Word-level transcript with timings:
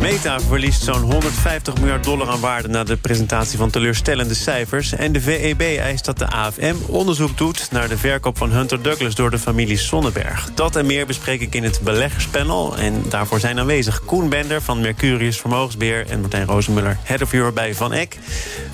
Meta 0.00 0.40
verliest 0.40 0.82
zo'n 0.82 1.12
150 1.12 1.74
miljard 1.74 2.04
dollar 2.04 2.28
aan 2.28 2.40
waarde... 2.40 2.68
na 2.68 2.84
de 2.84 2.96
presentatie 2.96 3.58
van 3.58 3.70
teleurstellende 3.70 4.34
cijfers. 4.34 4.92
En 4.92 5.12
de 5.12 5.20
VEB 5.20 5.60
eist 5.60 6.04
dat 6.04 6.18
de 6.18 6.26
AFM 6.26 6.74
onderzoek 6.86 7.38
doet... 7.38 7.68
naar 7.70 7.88
de 7.88 7.98
verkoop 7.98 8.38
van 8.38 8.50
Hunter 8.50 8.82
Douglas 8.82 9.14
door 9.14 9.30
de 9.30 9.38
familie 9.38 9.76
Sonnenberg. 9.76 10.50
Dat 10.54 10.76
en 10.76 10.86
meer 10.86 11.06
bespreek 11.06 11.40
ik 11.40 11.54
in 11.54 11.64
het 11.64 11.80
beleggerspanel. 11.82 12.76
En 12.76 13.02
daarvoor 13.08 13.40
zijn 13.40 13.58
aanwezig 13.58 14.04
Koen 14.04 14.28
Bender 14.28 14.62
van 14.62 14.80
Mercurius 14.80 15.40
Vermogensbeheer... 15.40 16.10
en 16.10 16.20
Martijn 16.20 16.46
Rozenmuller, 16.46 16.98
Head 17.02 17.22
of 17.22 17.32
Europe 17.32 17.54
bij 17.54 17.74
Van 17.74 17.92
Eck. 17.92 18.18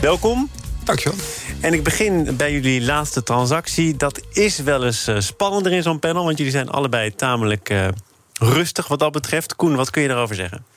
Welkom. 0.01 0.51
Dankjewel. 0.85 1.19
En 1.61 1.73
ik 1.73 1.83
begin 1.83 2.37
bij 2.37 2.53
jullie 2.53 2.83
laatste 2.83 3.23
transactie. 3.23 3.97
Dat 3.97 4.21
is 4.33 4.59
wel 4.59 4.85
eens 4.85 5.09
uh, 5.09 5.21
spannender 5.21 5.73
in 5.73 5.83
zo'n 5.83 5.99
panel... 5.99 6.25
want 6.25 6.37
jullie 6.37 6.53
zijn 6.53 6.71
allebei 6.71 7.15
tamelijk 7.15 7.71
uh, 7.71 7.87
rustig 8.33 8.89
wat 8.89 8.99
dat 8.99 9.13
betreft. 9.13 9.57
Koen, 9.57 9.77
wat 9.77 9.91
kun 9.91 10.03
je 10.03 10.09
daarover 10.09 10.35
zeggen? 10.35 10.74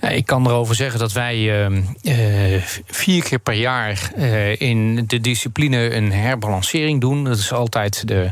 Nou, 0.00 0.14
ik 0.14 0.26
kan 0.26 0.46
erover 0.46 0.74
zeggen 0.74 0.98
dat 0.98 1.12
wij 1.12 1.36
uh, 1.36 1.76
uh, 2.02 2.62
vier 2.86 3.22
keer 3.22 3.38
per 3.38 3.54
jaar 3.54 4.12
uh, 4.16 4.60
in 4.60 5.06
de 5.06 5.20
discipline 5.20 5.94
een 5.94 6.12
herbalancering 6.12 7.00
doen. 7.00 7.24
Dat 7.24 7.38
is 7.38 7.52
altijd 7.52 8.08
de, 8.08 8.30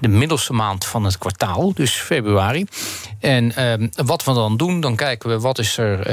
de 0.00 0.08
middelste 0.08 0.52
maand 0.52 0.84
van 0.84 1.04
het 1.04 1.18
kwartaal, 1.18 1.72
dus 1.72 1.94
februari. 1.94 2.66
En 3.20 3.54
ehm, 3.56 3.88
wat 3.94 4.24
we 4.24 4.32
dan 4.32 4.56
doen, 4.56 4.80
dan 4.80 4.96
kijken 4.96 5.30
we 5.30 5.40
wat 5.40 5.58
is 5.58 5.76
er 5.78 6.08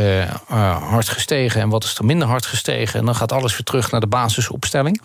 hard 0.80 1.09
gestegen 1.09 1.61
en 1.61 1.70
wat 1.70 1.84
is 1.84 1.98
er 1.98 2.06
minder 2.06 2.28
hard 2.28 2.45
gestegen. 2.45 3.00
En 3.00 3.06
dan 3.06 3.16
gaat 3.16 3.32
alles 3.32 3.52
weer 3.52 3.64
terug 3.64 3.92
naar 3.92 4.02
de 4.02 4.08
basisopstelling. 4.08 5.02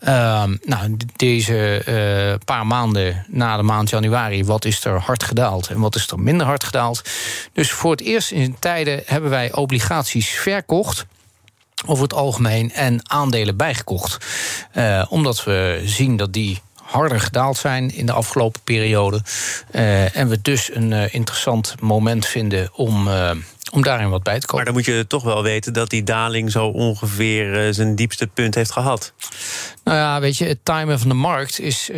Uh, 0.00 0.44
nou, 0.62 0.96
deze 1.16 1.82
uh, 1.88 2.38
paar 2.44 2.66
maanden 2.66 3.24
na 3.28 3.56
de 3.56 3.62
maand 3.62 3.90
januari, 3.90 4.44
wat 4.44 4.64
is 4.64 4.84
er 4.84 5.00
hard 5.00 5.22
gedaald 5.22 5.68
en 5.68 5.80
wat 5.80 5.94
is 5.94 6.06
er 6.06 6.18
minder 6.20 6.46
hard 6.46 6.64
gedaald? 6.64 7.02
Dus 7.52 7.70
voor 7.70 7.90
het 7.90 8.00
eerst 8.00 8.30
in 8.30 8.56
tijden 8.58 9.02
hebben 9.06 9.30
wij 9.30 9.52
obligaties 9.52 10.28
verkocht 10.28 11.06
over 11.86 12.02
het 12.02 12.14
algemeen 12.14 12.72
en 12.72 13.10
aandelen 13.10 13.56
bijgekocht. 13.56 14.26
Uh, 14.74 15.04
omdat 15.08 15.44
we 15.44 15.82
zien 15.84 16.16
dat 16.16 16.32
die 16.32 16.60
harder 16.86 17.20
gedaald 17.20 17.56
zijn 17.56 17.94
in 17.94 18.06
de 18.06 18.12
afgelopen 18.12 18.60
periode. 18.64 19.20
Uh, 19.72 20.16
en 20.16 20.28
we 20.28 20.42
dus 20.42 20.74
een 20.74 20.90
uh, 20.90 21.14
interessant 21.14 21.74
moment 21.80 22.26
vinden 22.26 22.68
om. 22.72 23.08
Uh, 23.08 23.30
om 23.72 23.82
daarin 23.82 24.10
wat 24.10 24.22
bij 24.22 24.40
te 24.40 24.46
komen. 24.46 24.64
Maar 24.64 24.74
dan 24.74 24.82
moet 24.82 24.96
je 24.96 25.06
toch 25.06 25.22
wel 25.22 25.42
weten 25.42 25.72
dat 25.72 25.90
die 25.90 26.02
daling 26.02 26.50
zo 26.50 26.66
ongeveer 26.66 27.74
zijn 27.74 27.94
diepste 27.94 28.26
punt 28.26 28.54
heeft 28.54 28.72
gehad. 28.72 29.12
Nou 29.84 29.96
ja, 29.96 30.20
weet 30.20 30.36
je, 30.36 30.44
het 30.44 30.58
timen 30.62 30.98
van 30.98 31.08
de 31.08 31.14
markt 31.14 31.60
is. 31.60 31.90
Uh, 31.90 31.96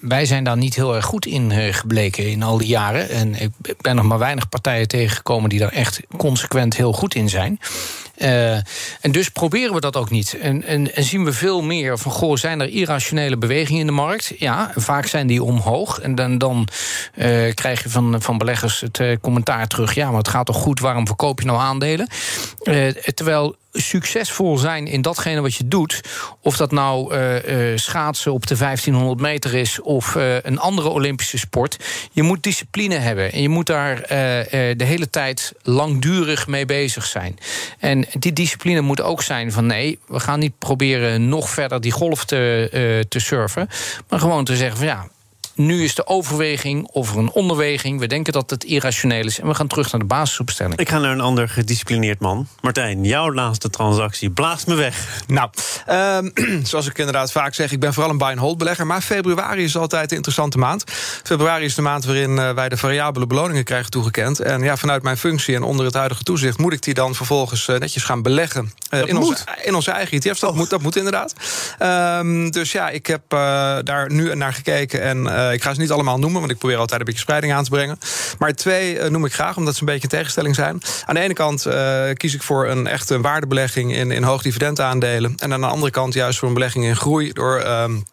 wij 0.00 0.24
zijn 0.24 0.44
daar 0.44 0.56
niet 0.56 0.74
heel 0.74 0.94
erg 0.94 1.04
goed 1.04 1.26
in 1.26 1.74
gebleken 1.74 2.30
in 2.30 2.42
al 2.42 2.58
die 2.58 2.68
jaren. 2.68 3.10
En 3.10 3.34
ik 3.34 3.80
ben 3.80 3.96
nog 3.96 4.04
maar 4.04 4.18
weinig 4.18 4.48
partijen 4.48 4.88
tegengekomen 4.88 5.48
die 5.48 5.58
daar 5.58 5.72
echt 5.72 6.00
consequent 6.16 6.76
heel 6.76 6.92
goed 6.92 7.14
in 7.14 7.28
zijn. 7.28 7.60
Uh, 8.18 8.52
en 9.00 9.12
dus 9.12 9.28
proberen 9.28 9.74
we 9.74 9.80
dat 9.80 9.96
ook 9.96 10.10
niet. 10.10 10.38
En, 10.40 10.64
en, 10.64 10.94
en, 10.94 11.04
zien 11.04 11.24
we 11.24 11.32
veel 11.32 11.62
meer 11.62 11.98
van: 11.98 12.12
goh, 12.12 12.36
zijn 12.36 12.60
er 12.60 12.68
irrationele 12.68 13.36
bewegingen 13.36 13.80
in 13.80 13.86
de 13.86 13.92
markt? 13.92 14.32
Ja, 14.38 14.72
vaak 14.74 15.06
zijn 15.06 15.26
die 15.26 15.42
omhoog. 15.42 16.00
En 16.00 16.14
dan, 16.14 16.38
dan 16.38 16.68
uh, 17.14 17.54
krijg 17.54 17.82
je 17.82 17.88
van, 17.88 18.22
van 18.22 18.38
beleggers 18.38 18.80
het 18.80 18.98
uh, 18.98 19.16
commentaar 19.20 19.66
terug: 19.66 19.94
ja, 19.94 20.08
maar 20.08 20.18
het 20.18 20.28
gaat 20.28 20.46
toch 20.46 20.56
goed, 20.56 20.80
waarom 20.80 21.06
verkoop 21.06 21.40
je 21.40 21.46
nou 21.46 21.58
aandelen? 21.58 22.08
terwijl 23.14 23.56
succesvol 23.80 24.58
zijn 24.58 24.86
in 24.86 25.02
datgene 25.02 25.40
wat 25.40 25.54
je 25.54 25.68
doet. 25.68 26.00
Of 26.40 26.56
dat 26.56 26.70
nou 26.70 27.14
uh, 27.14 27.70
uh, 27.70 27.76
schaatsen 27.78 28.32
op 28.32 28.46
de 28.46 28.56
1500 28.56 29.20
meter 29.20 29.54
is 29.54 29.80
of 29.80 30.14
uh, 30.14 30.42
een 30.42 30.58
andere 30.58 30.88
Olympische 30.88 31.38
sport. 31.38 31.76
Je 32.12 32.22
moet 32.22 32.42
discipline 32.42 32.94
hebben 32.94 33.32
en 33.32 33.42
je 33.42 33.48
moet 33.48 33.66
daar 33.66 33.96
de 34.76 34.84
hele 34.84 35.10
tijd 35.10 35.52
langdurig 35.62 36.46
mee 36.46 36.64
bezig 36.64 37.06
zijn. 37.06 37.38
En 37.78 38.06
die 38.18 38.32
discipline 38.32 38.80
moet 38.80 39.00
ook 39.00 39.22
zijn 39.22 39.52
van 39.52 39.66
nee, 39.66 39.98
we 40.06 40.20
gaan 40.20 40.38
niet 40.38 40.58
proberen 40.58 41.28
nog 41.28 41.50
verder 41.50 41.80
die 41.80 41.92
golf 41.92 42.24
te, 42.24 43.06
te 43.08 43.20
surfen. 43.20 43.68
Maar 44.08 44.18
gewoon 44.18 44.44
te 44.44 44.56
zeggen 44.56 44.76
van 44.76 44.86
ja 44.86 45.08
nu 45.58 45.84
is 45.84 45.94
de 45.94 46.06
overweging 46.06 46.86
of 46.86 47.14
een 47.14 47.30
onderweging. 47.30 48.00
We 48.00 48.06
denken 48.06 48.32
dat 48.32 48.50
het 48.50 48.64
irrationeel 48.64 49.24
is. 49.24 49.40
En 49.40 49.46
we 49.46 49.54
gaan 49.54 49.66
terug 49.66 49.92
naar 49.92 50.00
de 50.00 50.06
basisopstelling. 50.06 50.78
Ik 50.78 50.88
ga 50.88 50.98
naar 50.98 51.12
een 51.12 51.20
ander 51.20 51.48
gedisciplineerd 51.48 52.20
man. 52.20 52.46
Martijn, 52.60 53.04
jouw 53.04 53.32
laatste 53.32 53.70
transactie. 53.70 54.30
Blaast 54.30 54.66
me 54.66 54.74
weg. 54.74 55.22
Nou, 55.26 55.50
um, 55.90 56.32
zoals 56.66 56.86
ik 56.86 56.98
inderdaad 56.98 57.32
vaak 57.32 57.54
zeg, 57.54 57.72
ik 57.72 57.80
ben 57.80 57.92
vooral 57.92 58.10
een 58.12 58.18
buy-and-hold 58.18 58.58
belegger. 58.58 58.86
Maar 58.86 59.00
februari 59.00 59.64
is 59.64 59.76
altijd 59.76 60.10
een 60.10 60.16
interessante 60.16 60.58
maand. 60.58 60.84
Februari 61.22 61.64
is 61.64 61.74
de 61.74 61.82
maand 61.82 62.04
waarin 62.04 62.30
uh, 62.30 62.50
wij 62.50 62.68
de 62.68 62.76
variabele 62.76 63.26
beloningen 63.26 63.64
krijgen 63.64 63.90
toegekend. 63.90 64.40
En 64.40 64.62
ja, 64.62 64.76
vanuit 64.76 65.02
mijn 65.02 65.16
functie 65.16 65.54
en 65.54 65.62
onder 65.62 65.84
het 65.84 65.94
huidige 65.94 66.22
toezicht 66.22 66.58
moet 66.58 66.72
ik 66.72 66.82
die 66.82 66.94
dan 66.94 67.14
vervolgens 67.14 67.68
uh, 67.68 67.78
netjes 67.78 68.04
gaan 68.04 68.22
beleggen. 68.22 68.72
Uh, 68.90 69.06
in, 69.06 69.16
onze, 69.16 69.44
in 69.64 69.74
onze 69.74 69.90
eigen 69.90 70.20
ETF's. 70.20 70.40
Dat, 70.40 70.50
oh. 70.50 70.56
moet, 70.56 70.70
dat 70.70 70.82
moet 70.82 70.96
inderdaad. 70.96 71.34
Um, 71.82 72.50
dus 72.50 72.72
ja, 72.72 72.88
ik 72.88 73.06
heb 73.06 73.22
daar 73.84 74.12
nu 74.12 74.34
naar 74.34 74.52
gekeken 74.52 75.02
en 75.02 75.26
ik 75.52 75.62
ga 75.62 75.74
ze 75.74 75.80
niet 75.80 75.90
allemaal 75.90 76.18
noemen, 76.18 76.40
want 76.40 76.52
ik 76.52 76.58
probeer 76.58 76.78
altijd 76.78 77.00
een 77.00 77.06
beetje 77.06 77.20
spreiding 77.20 77.52
aan 77.52 77.64
te 77.64 77.70
brengen. 77.70 77.98
Maar 78.38 78.54
twee 78.54 78.94
uh, 78.94 79.06
noem 79.06 79.24
ik 79.24 79.32
graag, 79.32 79.56
omdat 79.56 79.74
ze 79.74 79.80
een 79.80 79.86
beetje 79.86 80.02
een 80.02 80.08
tegenstelling 80.08 80.54
zijn. 80.54 80.80
Aan 81.04 81.14
de 81.14 81.20
ene 81.20 81.34
kant 81.34 81.66
uh, 81.66 82.02
kies 82.14 82.34
ik 82.34 82.42
voor 82.42 82.68
een 82.68 82.86
echte 82.86 83.20
waardebelegging 83.20 83.94
in, 83.94 84.10
in 84.10 84.22
hoogdividendaandelen. 84.22 85.34
En 85.36 85.52
aan 85.52 85.60
de 85.60 85.66
andere 85.66 85.90
kant 85.90 86.14
juist 86.14 86.38
voor 86.38 86.48
een 86.48 86.54
belegging 86.54 86.84
in 86.84 86.96
groei 86.96 87.32
door. 87.32 87.66
Um, 87.66 88.04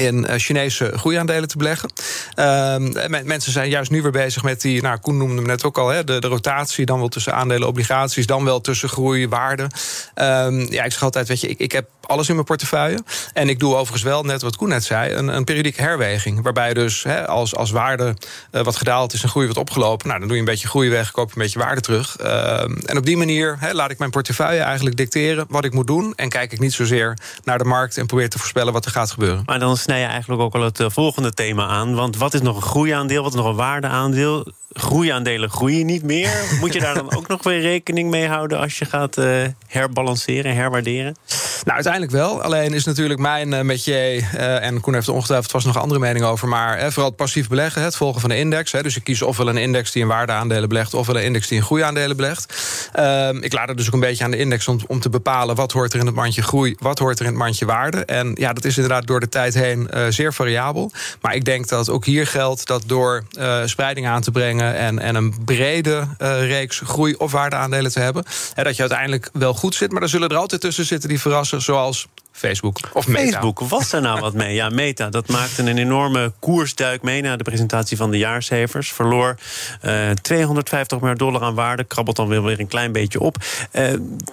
in 0.00 0.26
Chinese 0.38 0.92
groeiaandelen 0.94 1.48
te 1.48 1.56
beleggen. 1.56 1.92
Uh, 2.36 2.76
mensen 3.24 3.52
zijn 3.52 3.68
juist 3.68 3.90
nu 3.90 4.02
weer 4.02 4.10
bezig 4.10 4.42
met 4.42 4.60
die, 4.60 4.82
nou, 4.82 4.98
Koen 4.98 5.16
noemde 5.16 5.34
hem 5.34 5.46
net 5.46 5.64
ook 5.64 5.78
al, 5.78 5.88
hè, 5.88 6.04
de, 6.04 6.18
de 6.18 6.26
rotatie, 6.26 6.86
dan 6.86 6.98
wel 6.98 7.08
tussen 7.08 7.34
aandelen, 7.34 7.68
obligaties, 7.68 8.26
dan 8.26 8.44
wel 8.44 8.60
tussen 8.60 8.88
groei, 8.88 9.28
waarde. 9.28 9.62
Um, 9.62 10.72
ja, 10.72 10.84
ik 10.84 10.92
zeg 10.92 11.02
altijd, 11.02 11.28
weet 11.28 11.40
je, 11.40 11.48
ik, 11.48 11.58
ik 11.58 11.72
heb 11.72 11.88
alles 12.00 12.28
in 12.28 12.34
mijn 12.34 12.46
portefeuille. 12.46 13.04
En 13.32 13.48
ik 13.48 13.58
doe 13.58 13.74
overigens 13.74 14.02
wel, 14.02 14.22
net 14.22 14.42
wat 14.42 14.56
Koen 14.56 14.68
net 14.68 14.84
zei, 14.84 15.12
een, 15.14 15.28
een 15.28 15.44
periodieke 15.44 15.82
herweging. 15.82 16.42
Waarbij 16.42 16.74
dus 16.74 17.02
hè, 17.02 17.26
als, 17.26 17.54
als 17.54 17.70
waarde 17.70 18.16
uh, 18.52 18.62
wat 18.62 18.76
gedaald 18.76 19.12
is 19.12 19.22
en 19.22 19.28
groei 19.28 19.46
wat 19.46 19.56
opgelopen, 19.56 20.06
nou, 20.06 20.18
dan 20.18 20.28
doe 20.28 20.36
je 20.36 20.42
een 20.42 20.50
beetje 20.50 20.68
groei 20.68 20.90
weg, 20.90 21.10
koop 21.10 21.28
een 21.28 21.42
beetje 21.42 21.58
waarde 21.58 21.80
terug. 21.80 22.16
Uh, 22.20 22.60
en 22.84 22.96
op 22.96 23.06
die 23.06 23.16
manier 23.16 23.56
hè, 23.58 23.72
laat 23.72 23.90
ik 23.90 23.98
mijn 23.98 24.10
portefeuille 24.10 24.60
eigenlijk 24.60 24.96
dicteren 24.96 25.44
wat 25.48 25.64
ik 25.64 25.72
moet 25.72 25.86
doen. 25.86 26.12
En 26.16 26.28
kijk 26.28 26.52
ik 26.52 26.60
niet 26.60 26.72
zozeer 26.72 27.18
naar 27.44 27.58
de 27.58 27.64
markt 27.64 27.96
en 27.96 28.06
probeer 28.06 28.28
te 28.28 28.38
voorspellen 28.38 28.72
wat 28.72 28.84
er 28.84 28.90
gaat 28.90 29.10
gebeuren. 29.10 29.42
Maar 29.46 29.58
dan 29.58 29.76
snij 29.90 30.02
je 30.02 30.08
eigenlijk 30.08 30.42
ook 30.42 30.54
al 30.54 30.62
het 30.62 30.80
uh, 30.80 30.86
volgende 30.90 31.32
thema 31.32 31.66
aan. 31.66 31.94
Want 31.94 32.16
wat 32.16 32.34
is 32.34 32.40
nog 32.40 32.56
een 32.56 32.62
groeiaandeel, 32.62 33.22
wat 33.22 33.32
is 33.32 33.38
nog 33.38 33.48
een 33.48 33.54
waardeaandeel? 33.54 34.46
Groeiaandelen 34.72 35.50
groeien 35.50 35.86
niet 35.86 36.02
meer. 36.02 36.30
Moet 36.60 36.72
je 36.72 36.80
daar 36.80 36.94
dan 36.94 37.16
ook 37.16 37.28
nog 37.28 37.42
weer 37.42 37.60
rekening 37.60 38.10
mee 38.10 38.26
houden 38.26 38.58
als 38.58 38.78
je 38.78 38.84
gaat 38.84 39.18
uh, 39.18 39.44
herbalanceren, 39.66 40.54
herwaarderen? 40.54 41.16
Nou, 41.64 41.74
uiteindelijk 41.74 42.12
wel. 42.12 42.42
Alleen 42.42 42.74
is 42.74 42.84
natuurlijk 42.84 43.20
mijn 43.20 43.52
uh, 43.52 43.60
metier, 43.60 44.16
uh, 44.16 44.64
en 44.64 44.80
Koen 44.80 44.94
heeft 44.94 45.06
er 45.06 45.12
ongetwijfeld 45.12 45.50
vast 45.50 45.66
nog 45.66 45.74
een 45.74 45.80
andere 45.80 46.00
mening 46.00 46.24
over, 46.24 46.48
maar 46.48 46.78
vooral 46.92 47.08
het 47.08 47.16
passief 47.16 47.48
beleggen, 47.48 47.82
het 47.82 47.96
volgen 47.96 48.20
van 48.20 48.30
de 48.30 48.36
index. 48.36 48.72
Hè, 48.72 48.82
dus 48.82 48.96
ik 48.96 49.04
kies 49.04 49.22
ofwel 49.22 49.48
een 49.48 49.56
index 49.56 49.92
die 49.92 50.02
in 50.02 50.08
waardeaandelen 50.08 50.68
belegt, 50.68 50.94
ofwel 50.94 51.16
een 51.16 51.24
index 51.24 51.48
die 51.48 51.58
in 51.58 51.64
groeiaandelen 51.64 52.16
belegt. 52.16 52.54
Ehm, 52.92 53.36
ik 53.36 53.52
laat 53.52 53.68
het 53.68 53.76
dus 53.76 53.86
ook 53.86 53.92
een 53.92 54.00
beetje 54.00 54.24
aan 54.24 54.30
de 54.30 54.36
index 54.36 54.68
om, 54.68 54.80
om, 54.86 55.00
te 55.00 55.08
bepalen 55.08 55.54
wat 55.56 55.72
hoort 55.72 55.92
er 55.92 56.00
in 56.00 56.06
het 56.06 56.14
mandje 56.14 56.42
groei, 56.42 56.76
wat 56.78 56.98
hoort 56.98 57.18
er 57.18 57.24
in 57.24 57.30
het 57.30 57.40
mandje 57.40 57.66
waarde. 57.66 58.04
En 58.04 58.32
ja, 58.34 58.52
dat 58.52 58.64
is 58.64 58.76
inderdaad 58.76 59.06
door 59.06 59.20
de 59.20 59.28
tijd 59.28 59.54
heen 59.54 59.90
zeer 60.08 60.32
variabel. 60.32 60.92
Maar 61.20 61.34
ik 61.34 61.44
denk 61.44 61.68
dat 61.68 61.88
ook 61.88 62.04
hier 62.04 62.26
geldt 62.26 62.66
dat 62.66 62.82
door 62.86 63.24
spreiding 63.64 64.06
aan 64.06 64.22
te 64.22 64.30
brengen 64.30 64.59
en, 64.60 64.98
en 64.98 65.14
een 65.14 65.44
brede 65.44 66.06
uh, 66.18 66.46
reeks 66.46 66.80
groei- 66.84 67.14
of 67.14 67.32
waardeaandelen 67.32 67.92
te 67.92 68.00
hebben. 68.00 68.24
Hè, 68.54 68.62
dat 68.62 68.74
je 68.74 68.80
uiteindelijk 68.80 69.30
wel 69.32 69.54
goed 69.54 69.74
zit. 69.74 69.92
Maar 69.92 70.02
er 70.02 70.08
zullen 70.08 70.28
er 70.28 70.36
altijd 70.36 70.60
tussen 70.60 70.84
zitten 70.84 71.08
die 71.08 71.20
verrassen, 71.20 71.62
zoals 71.62 72.06
Facebook 72.32 72.78
of 72.92 73.06
Meta. 73.06 73.30
Facebook, 73.30 73.60
was 73.60 73.92
er 73.92 74.00
nou 74.00 74.20
wat 74.20 74.34
mee? 74.34 74.54
Ja, 74.54 74.68
Meta, 74.68 75.08
dat 75.08 75.28
maakte 75.28 75.62
een 75.62 75.78
enorme 75.78 76.32
koersduik 76.38 77.02
mee... 77.02 77.22
na 77.22 77.36
de 77.36 77.44
presentatie 77.44 77.96
van 77.96 78.10
de 78.10 78.18
jaarcijfers. 78.18 78.92
Verloor 78.92 79.38
uh, 79.84 80.10
250 80.10 80.98
miljard 80.98 81.18
dollar 81.18 81.42
aan 81.42 81.54
waarde. 81.54 81.84
Krabbelt 81.84 82.16
dan 82.16 82.28
weer 82.28 82.60
een 82.60 82.66
klein 82.66 82.92
beetje 82.92 83.20
op. 83.20 83.36
Uh, 83.72 83.92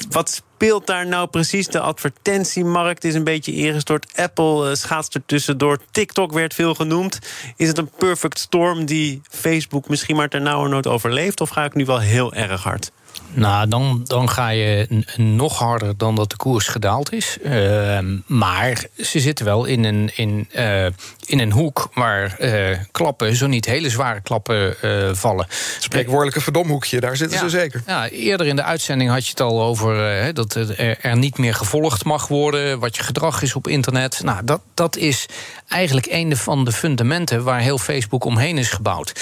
wat 0.09 0.29
speelt 0.29 0.87
daar 0.87 1.07
nou 1.07 1.27
precies? 1.27 1.67
De 1.67 1.79
advertentiemarkt 1.79 3.03
is 3.03 3.13
een 3.13 3.23
beetje 3.23 3.53
ingestort. 3.53 4.11
Apple 4.15 4.69
uh, 4.69 4.75
schaatst 4.75 5.15
er 5.15 5.21
tussendoor. 5.25 5.79
TikTok 5.91 6.33
werd 6.33 6.53
veel 6.53 6.73
genoemd. 6.73 7.19
Is 7.55 7.67
het 7.67 7.77
een 7.77 7.89
perfect 7.97 8.39
storm 8.39 8.85
die 8.85 9.21
Facebook 9.29 9.89
misschien 9.89 10.15
maar 10.15 10.29
ter 10.29 10.41
nauwernood 10.41 10.87
overleeft? 10.87 11.41
Of 11.41 11.49
ga 11.49 11.63
ik 11.63 11.73
nu 11.73 11.85
wel 11.85 11.99
heel 11.99 12.33
erg 12.33 12.63
hard? 12.63 12.91
Nou, 13.33 13.67
dan, 13.67 14.01
dan 14.03 14.29
ga 14.29 14.49
je 14.49 15.03
nog 15.17 15.57
harder 15.57 15.97
dan 15.97 16.15
dat 16.15 16.29
de 16.29 16.35
koers 16.35 16.67
gedaald 16.67 17.13
is. 17.13 17.37
Ehm, 17.43 18.17
maar 18.25 18.85
ze 18.97 19.19
zitten 19.19 19.45
wel 19.45 19.65
in 19.65 19.83
een, 19.83 20.11
in, 20.15 20.49
uh, 20.55 20.85
in 21.25 21.39
een 21.39 21.51
hoek 21.51 21.89
waar 21.93 22.37
uh, 22.39 22.77
klappen, 22.91 23.35
zo 23.35 23.47
niet 23.47 23.65
hele 23.65 23.89
zware 23.89 24.21
klappen, 24.21 24.75
uh, 24.83 25.13
vallen. 25.13 25.47
Spreekwoordelijke 25.79 26.41
verdomhoekje, 26.41 26.99
daar 26.99 27.17
zitten 27.17 27.37
ja, 27.37 27.43
ze 27.43 27.49
zeker. 27.49 27.83
Ja, 27.85 28.09
eerder 28.09 28.47
in 28.47 28.55
de 28.55 28.63
uitzending 28.63 29.09
had 29.09 29.23
je 29.23 29.29
het 29.29 29.41
al 29.41 29.61
over 29.61 30.33
dat 30.33 30.55
er, 30.55 30.97
er 31.01 31.17
niet 31.17 31.37
meer 31.37 31.53
gevolgd 31.53 32.03
mag 32.03 32.27
worden, 32.27 32.79
wat 32.79 32.95
je 32.95 33.03
gedrag 33.03 33.41
is 33.41 33.55
op 33.55 33.67
internet. 33.67 34.21
Nou, 34.23 34.43
dat, 34.45 34.61
dat 34.73 34.97
is 34.97 35.25
eigenlijk 35.67 36.07
een 36.09 36.37
van 36.37 36.65
de 36.65 36.71
fundamenten 36.71 37.43
waar 37.43 37.59
heel 37.59 37.77
Facebook 37.77 38.25
omheen 38.25 38.57
is 38.57 38.69
gebouwd. 38.69 39.21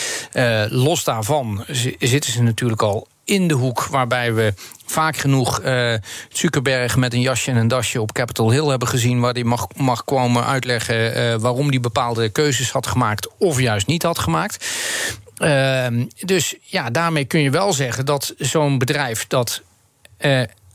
los 0.69 1.03
daarvan 1.03 1.65
zitten 1.99 2.31
ze 2.31 2.41
natuurlijk 2.41 2.81
al 2.81 3.07
in 3.25 3.47
de 3.47 3.53
hoek 3.53 3.85
waarbij 3.85 4.33
we 4.33 4.53
vaak 4.85 5.17
genoeg 5.17 5.61
uh, 5.61 5.93
Zuckerberg 6.29 6.95
met 6.95 7.13
een 7.13 7.21
jasje 7.21 7.51
en 7.51 7.57
een 7.57 7.67
dasje 7.67 8.01
op 8.01 8.11
Capitol 8.11 8.51
Hill 8.51 8.65
hebben 8.65 8.87
gezien, 8.87 9.19
waar 9.19 9.33
hij 9.33 9.43
mag, 9.43 9.67
mag 9.75 10.03
komen 10.03 10.45
uitleggen 10.45 11.17
uh, 11.17 11.35
waarom 11.35 11.69
hij 11.69 11.79
bepaalde 11.79 12.29
keuzes 12.29 12.71
had 12.71 12.87
gemaakt 12.87 13.27
of 13.37 13.59
juist 13.59 13.87
niet 13.87 14.03
had 14.03 14.19
gemaakt. 14.19 14.67
Uh, 15.37 15.87
dus 16.19 16.55
ja, 16.61 16.89
daarmee 16.89 17.25
kun 17.25 17.39
je 17.39 17.49
wel 17.49 17.73
zeggen 17.73 18.05
dat 18.05 18.33
zo'n 18.37 18.77
bedrijf 18.77 19.27
dat 19.27 19.61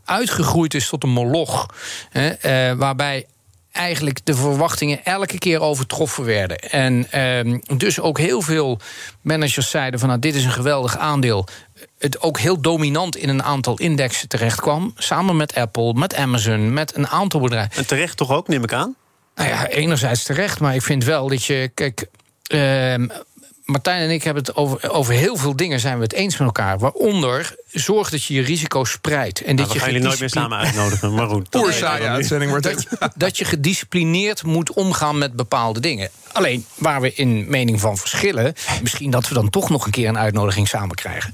uitgegroeid 0.05 0.75
is 0.75 0.89
tot 0.89 1.03
een 1.03 1.11
moloch, 1.11 1.67
waarbij 2.77 3.27
eigenlijk 3.73 4.21
de 4.25 4.35
verwachtingen 4.35 5.05
elke 5.05 5.39
keer 5.39 5.61
overtroffen 5.61 6.25
werden. 6.25 6.59
En 6.59 7.07
ehm, 7.11 7.59
dus 7.77 8.01
ook 8.01 8.19
heel 8.19 8.43
veel 8.43 8.79
managers 9.21 9.71
zeiden 9.71 10.01
van 10.01 10.09
nou, 10.09 10.21
dit 10.21 10.35
is 10.35 10.45
een 10.45 10.51
geweldig 10.51 10.97
aandeel. 10.99 11.47
Het 11.99 12.21
ook 12.21 12.39
heel 12.39 12.61
dominant 12.61 13.17
in 13.17 13.29
een 13.29 13.43
aantal 13.43 13.79
indexen 13.79 14.29
terecht 14.29 14.61
kwam. 14.61 14.93
Samen 14.97 15.37
met 15.37 15.55
Apple, 15.55 15.93
met 15.93 16.15
Amazon, 16.15 16.73
met 16.73 16.97
een 16.97 17.09
aantal 17.09 17.41
bedrijven. 17.41 17.77
En 17.77 17.87
terecht 17.87 18.17
toch 18.17 18.31
ook, 18.31 18.49
neem 18.49 18.63
ik 18.63 18.73
aan? 18.73 18.95
Nou 19.35 19.49
ja, 19.49 19.69
enerzijds 19.69 20.23
terecht, 20.23 20.61
maar 20.61 20.75
ik 20.75 20.83
vind 20.83 21.05
wel 21.05 21.29
dat 21.29 21.45
je. 21.45 21.71
Kijk, 21.75 22.07
uh, 22.53 22.95
Martijn 23.65 24.03
en 24.03 24.11
ik 24.11 24.23
hebben 24.23 24.43
het 24.43 24.57
over, 24.57 24.91
over 24.91 25.15
heel 25.15 25.37
veel 25.37 25.57
dingen 25.57 25.81
zijn 25.81 25.97
we 25.97 26.03
het 26.03 26.13
eens 26.13 26.37
met 26.37 26.47
elkaar. 26.47 26.79
Waaronder 26.79 27.57
zorg 27.73 28.11
dat 28.11 28.25
je 28.25 28.35
je 28.35 28.43
risico 28.43 28.85
spreidt. 28.85 29.43
En 29.43 29.55
nou, 29.55 29.67
dat 29.67 29.73
je 29.73 29.79
gaan 29.79 29.89
jullie 29.93 30.07
nooit 30.07 30.21
meer 30.21 30.29
samen 30.29 30.59
uitnodigen. 30.59 31.15
Maar 31.15 31.29
goed. 31.29 31.49
Uitzending 31.91 32.51
wordt 32.51 32.65
dat, 32.99 33.13
dat 33.17 33.39
je 33.39 33.45
gedisciplineerd 33.45 34.43
moet 34.43 34.73
omgaan 34.73 35.19
met 35.19 35.33
bepaalde 35.33 35.81
dingen. 35.81 36.11
Alleen 36.33 36.67
waar 36.75 37.01
we 37.01 37.15
in 37.15 37.45
mening 37.49 37.81
van 37.81 37.99
verschillen, 37.99 38.55
misschien 38.83 39.11
dat 39.11 39.29
we 39.29 39.35
dan 39.35 39.51
toch 39.51 39.71
nog 39.71 39.85
een 39.85 39.91
keer 39.91 40.09
een 40.09 40.19
uitnodiging 40.19 40.69
samen 40.69 40.95
krijgen, 40.95 41.33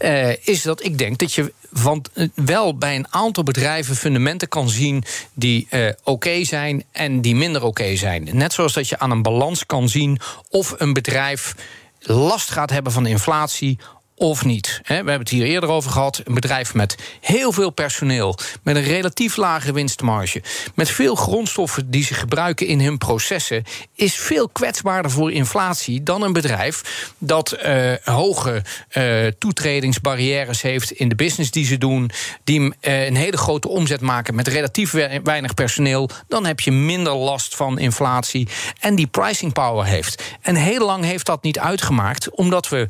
uh, 0.00 0.46
is 0.46 0.62
dat 0.62 0.84
ik 0.84 0.98
denk 0.98 1.18
dat 1.18 1.34
je 1.34 1.52
van, 1.72 2.04
uh, 2.14 2.28
wel 2.34 2.78
bij 2.78 2.96
een 2.96 3.06
aantal 3.10 3.42
bedrijven 3.42 3.96
fundamenten 3.96 4.48
kan 4.48 4.68
zien 4.68 5.04
die 5.34 5.66
uh, 5.70 5.86
oké 5.86 5.96
okay 6.04 6.44
zijn 6.44 6.84
en 6.92 7.20
die 7.20 7.34
minder 7.34 7.60
oké 7.62 7.82
okay 7.82 7.96
zijn. 7.96 8.28
Net 8.32 8.52
zoals 8.52 8.72
dat 8.72 8.88
je 8.88 8.98
aan 8.98 9.10
een 9.10 9.22
balans 9.22 9.66
kan 9.66 9.88
zien 9.88 10.20
of 10.48 10.74
een 10.78 10.92
bedrijf 10.92 11.54
last 12.00 12.50
gaat 12.50 12.70
hebben 12.70 12.92
van 12.92 13.06
inflatie 13.06 13.78
of 14.18 14.44
niet. 14.44 14.80
We 14.86 14.94
hebben 14.94 15.18
het 15.18 15.28
hier 15.28 15.46
eerder 15.46 15.70
over 15.70 15.90
gehad. 15.90 16.20
Een 16.24 16.34
bedrijf 16.34 16.74
met 16.74 16.96
heel 17.20 17.52
veel 17.52 17.70
personeel, 17.70 18.38
met 18.62 18.76
een 18.76 18.82
relatief 18.82 19.36
lage 19.36 19.72
winstmarge, 19.72 20.42
met 20.74 20.90
veel 20.90 21.14
grondstoffen 21.14 21.90
die 21.90 22.04
ze 22.04 22.14
gebruiken 22.14 22.66
in 22.66 22.80
hun 22.80 22.98
processen, 22.98 23.64
is 23.94 24.14
veel 24.14 24.48
kwetsbaarder 24.48 25.10
voor 25.10 25.32
inflatie 25.32 26.02
dan 26.02 26.22
een 26.22 26.32
bedrijf 26.32 27.12
dat 27.18 27.56
uh, 27.64 27.92
hoge 28.04 28.62
uh, 28.92 29.26
toetredingsbarrières 29.26 30.62
heeft 30.62 30.90
in 30.90 31.08
de 31.08 31.14
business 31.14 31.50
die 31.50 31.64
ze 31.64 31.78
doen, 31.78 32.10
die 32.44 32.60
uh, 32.60 33.06
een 33.06 33.16
hele 33.16 33.36
grote 33.36 33.68
omzet 33.68 34.00
maken 34.00 34.34
met 34.34 34.48
relatief 34.48 34.90
weinig 35.22 35.54
personeel. 35.54 36.10
Dan 36.28 36.46
heb 36.46 36.60
je 36.60 36.70
minder 36.72 37.12
last 37.12 37.56
van 37.56 37.78
inflatie 37.78 38.48
en 38.80 38.94
die 38.94 39.06
pricing 39.06 39.52
power 39.52 39.84
heeft. 39.84 40.22
En 40.40 40.54
heel 40.54 40.86
lang 40.86 41.04
heeft 41.04 41.26
dat 41.26 41.42
niet 41.42 41.58
uitgemaakt, 41.58 42.30
omdat 42.30 42.68
we 42.68 42.86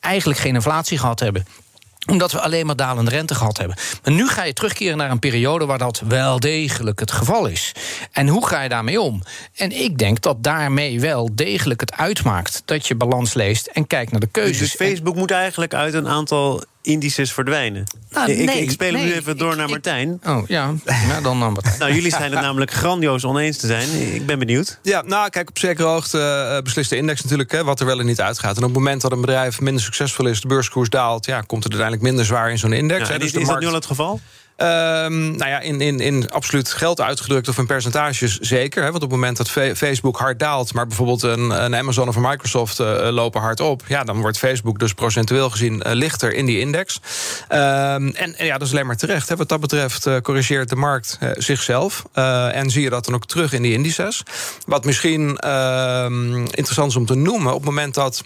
eigenlijk 0.00 0.40
geen 0.40 0.54
inflatie 0.54 0.98
gehad 0.98 1.20
hebben 1.20 1.46
omdat 2.06 2.32
we 2.32 2.40
alleen 2.40 2.66
maar 2.66 2.76
dalende 2.76 3.10
rente 3.10 3.34
gehad 3.34 3.58
hebben. 3.58 3.76
Maar 4.04 4.14
nu 4.14 4.28
ga 4.28 4.44
je 4.44 4.52
terugkeren 4.52 4.96
naar 4.96 5.10
een 5.10 5.18
periode 5.18 5.66
waar 5.66 5.78
dat 5.78 6.02
wel 6.08 6.40
degelijk 6.40 7.00
het 7.00 7.12
geval 7.12 7.46
is. 7.46 7.72
En 8.12 8.28
hoe 8.28 8.46
ga 8.46 8.62
je 8.62 8.68
daarmee 8.68 9.00
om? 9.00 9.22
En 9.54 9.72
ik 9.72 9.98
denk 9.98 10.20
dat 10.20 10.42
daarmee 10.42 11.00
wel 11.00 11.28
degelijk 11.32 11.80
het 11.80 11.92
uitmaakt 11.92 12.62
dat 12.64 12.86
je 12.86 12.94
balans 12.94 13.34
leest 13.34 13.66
en 13.66 13.86
kijkt 13.86 14.10
naar 14.10 14.20
de 14.20 14.26
keuzes. 14.26 14.58
Dus 14.58 14.74
Facebook 14.74 15.14
moet 15.14 15.30
eigenlijk 15.30 15.74
uit 15.74 15.94
een 15.94 16.08
aantal 16.08 16.64
indices 16.82 17.32
verdwijnen. 17.32 17.84
Nou, 18.10 18.32
ik, 18.32 18.50
ik, 18.50 18.70
speel 18.70 18.94
hem 18.94 19.04
nu 19.04 19.12
even 19.12 19.36
door 19.36 19.56
naar 19.56 19.68
Martijn. 19.68 20.20
oh 20.26 20.48
ja, 20.48 20.74
ja 20.84 21.20
dan 21.20 21.38
naar 21.38 21.52
Martijn. 21.52 21.78
nou, 21.78 21.92
jullie 21.92 22.10
zijn 22.10 22.32
het 22.32 22.40
namelijk 22.48 22.70
grandioos 22.70 23.24
oneens 23.24 23.56
te 23.56 23.66
zijn. 23.66 24.14
Ik 24.14 24.26
ben 24.26 24.38
benieuwd. 24.38 24.78
Ja, 24.82 25.02
nou, 25.02 25.30
kijk, 25.30 25.48
op 25.48 25.58
zekere 25.58 25.88
hoogte 25.88 26.48
uh, 26.56 26.62
beslist 26.62 26.90
de 26.90 26.96
index 26.96 27.22
natuurlijk 27.22 27.52
hè, 27.52 27.64
wat 27.64 27.80
er 27.80 27.86
wel 27.86 28.00
en 28.00 28.06
niet 28.06 28.20
uitgaat. 28.20 28.56
En 28.56 28.62
op 28.62 28.68
het 28.68 28.78
moment 28.78 29.00
dat 29.00 29.12
een 29.12 29.20
bedrijf 29.20 29.60
minder 29.60 29.82
succesvol 29.82 30.26
is, 30.26 30.40
de 30.40 30.48
beurskoers 30.48 30.88
daalt, 30.88 31.26
ja, 31.26 31.40
komt 31.40 31.64
het 31.64 31.72
uiteindelijk 31.72 32.08
minder 32.08 32.24
zwaar 32.24 32.50
in 32.50 32.58
zo'n 32.58 32.72
index. 32.72 33.08
Ja, 33.08 33.18
dus 33.18 33.32
is, 33.32 33.40
is 33.40 33.48
dat 33.48 33.60
nu 33.60 33.66
al 33.66 33.74
het 33.74 33.86
geval? 33.86 34.20
Um, 34.62 35.36
nou 35.36 35.50
ja, 35.50 35.60
in, 35.60 35.80
in, 35.80 36.00
in 36.00 36.30
absoluut 36.30 36.72
geld 36.72 37.00
uitgedrukt 37.00 37.48
of 37.48 37.58
in 37.58 37.66
percentages 37.66 38.38
zeker. 38.38 38.82
Hè, 38.82 38.90
want 38.90 39.02
op 39.02 39.10
het 39.10 39.18
moment 39.18 39.36
dat 39.36 39.50
Facebook 39.50 40.18
hard 40.18 40.38
daalt, 40.38 40.74
maar 40.74 40.86
bijvoorbeeld 40.86 41.22
een, 41.22 41.50
een 41.64 41.76
Amazon 41.76 42.08
of 42.08 42.16
een 42.16 42.22
Microsoft 42.22 42.80
uh, 42.80 43.08
lopen 43.10 43.40
hard 43.40 43.60
op, 43.60 43.82
ja, 43.86 44.04
dan 44.04 44.20
wordt 44.20 44.38
Facebook 44.38 44.78
dus 44.78 44.94
procentueel 44.94 45.50
gezien 45.50 45.82
uh, 45.86 45.92
lichter 45.92 46.34
in 46.34 46.46
die 46.46 46.60
index. 46.60 47.00
Um, 47.48 47.58
en, 47.58 48.14
en, 48.36 48.46
ja, 48.46 48.58
dat 48.58 48.66
is 48.66 48.72
alleen 48.72 48.86
maar 48.86 48.96
terecht. 48.96 49.28
Hè. 49.28 49.36
Wat 49.36 49.48
dat 49.48 49.60
betreft 49.60 50.08
corrigeert 50.22 50.68
de 50.68 50.76
markt 50.76 51.18
zichzelf. 51.34 52.04
en 52.52 52.70
zie 52.70 52.82
je 52.82 52.90
dat 52.90 53.04
dan 53.04 53.14
ook 53.14 53.26
terug 53.26 53.52
in 53.52 53.62
die 53.62 53.72
indices. 53.72 54.22
Wat 54.66 54.84
misschien 54.84 55.36
ehm, 55.36 56.36
interessant 56.36 56.90
is 56.90 56.96
om 56.96 57.06
te 57.06 57.14
noemen, 57.14 57.52
op 57.52 57.60
het 57.60 57.68
moment 57.68 57.94
dat 57.94 58.22